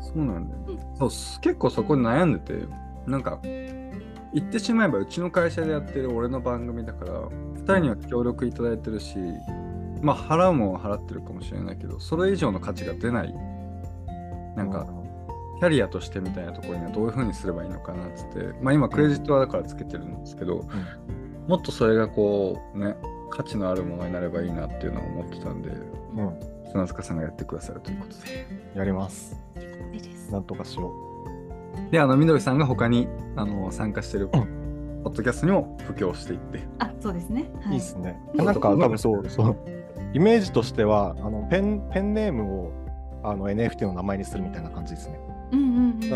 [0.00, 0.96] そうなんだよね。
[0.98, 1.40] そう、す。
[1.40, 2.64] 結構そこに悩んでて、
[3.06, 3.40] なんか、
[4.32, 9.16] 言ってしまえばうちの会社でやってる俺の番組だから、2人には協力いただいてるし、
[10.02, 13.34] まあ払うもんは払ってるかもしれないけど、それ以上の価値が出ない、
[14.56, 14.86] なんか、
[15.60, 20.64] キャリアとしてみたいなところにはどういうふうにすればいいのかなっつって、まあ今クレジットはだからつけてるんですけど、
[21.46, 22.96] もっとそれがこうね、
[23.28, 26.40] 価値のあるものになればいいなっていうのを思ってたんで、うん、うん。
[26.70, 28.46] 砂塚さんがやってくださるということで。
[28.74, 29.36] やります。
[30.30, 30.92] なんとかしよ
[31.90, 36.60] で、あの、みどりさんが他にあの参加してるポッドキャストにも布教していって。
[36.78, 37.50] あ、そうですね。
[37.54, 37.68] う。
[37.68, 38.18] はいいですね。
[38.34, 39.56] なんか多分そうそう。
[40.14, 42.72] イメージとしてはあのペンペンネームを
[43.22, 45.18] あの NFT の名前にするみたいな感じですね。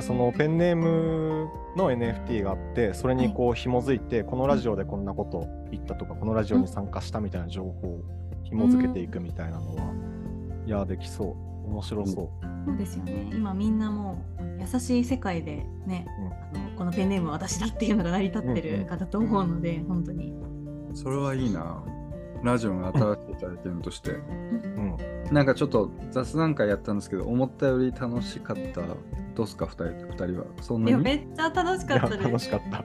[0.03, 8.01] そのペンネームの NFT があってそれにこう紐づいて、このラジオでこんなこと言ったとかこのラジオに参加したみたいな情報を
[8.45, 9.93] 紐づけていくみたいなのは、
[10.67, 11.55] いやできそう。
[11.65, 13.31] 面白そう、そうですよね。
[13.33, 16.07] 今みんなもう優しい世界でね、
[16.53, 20.35] あのこのペンネームは私だっていうのが成り立ってる方と思うので、本当に。
[20.93, 21.83] それはいいな。
[22.45, 24.13] ラジオの新しい体験として。
[24.13, 24.15] う
[24.81, 24.97] ん
[25.33, 28.83] なんかちょっと雑談会やったんですけど、思ったより楽しかった。
[29.35, 30.45] どうすか、二人二人は？
[30.61, 32.23] そんないや、にめっちゃ楽しかったです。
[32.23, 32.85] 楽しかった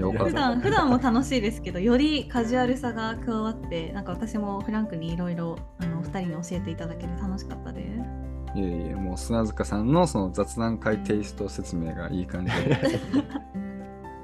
[0.00, 0.24] よかった。
[0.24, 8.58] 普段普段も楽しいですけど、よりカジュアルさが加わって、なんか私もフランクにいろいろあの二人に教えていただけて楽しかったです。
[8.58, 13.00] いえいえ、もう砂塚さんのその雑談会テイスト説明がいい感じで。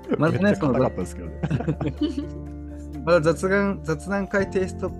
[0.19, 0.63] まずねめっち
[3.09, 4.93] まだ雑談雑談会テイスト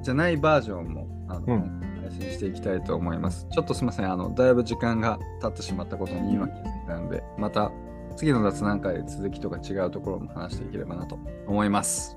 [0.00, 3.46] じゃないバージョンもあの、うん配信していきたいと思います。
[3.52, 7.70] ちょっとすみません、あのだいぶ時間が経ってしまったことに今気づいたので、また
[8.16, 12.16] 次の雑談会で続きとか違うところも話していければなと思います。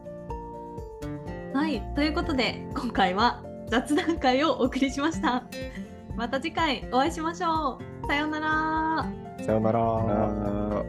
[1.53, 5.43] はい、ということで今回は雑談会をお送りしました。
[6.15, 8.07] また次回お会いしましょう。
[8.07, 9.05] さようなら。
[9.45, 10.83] さよなら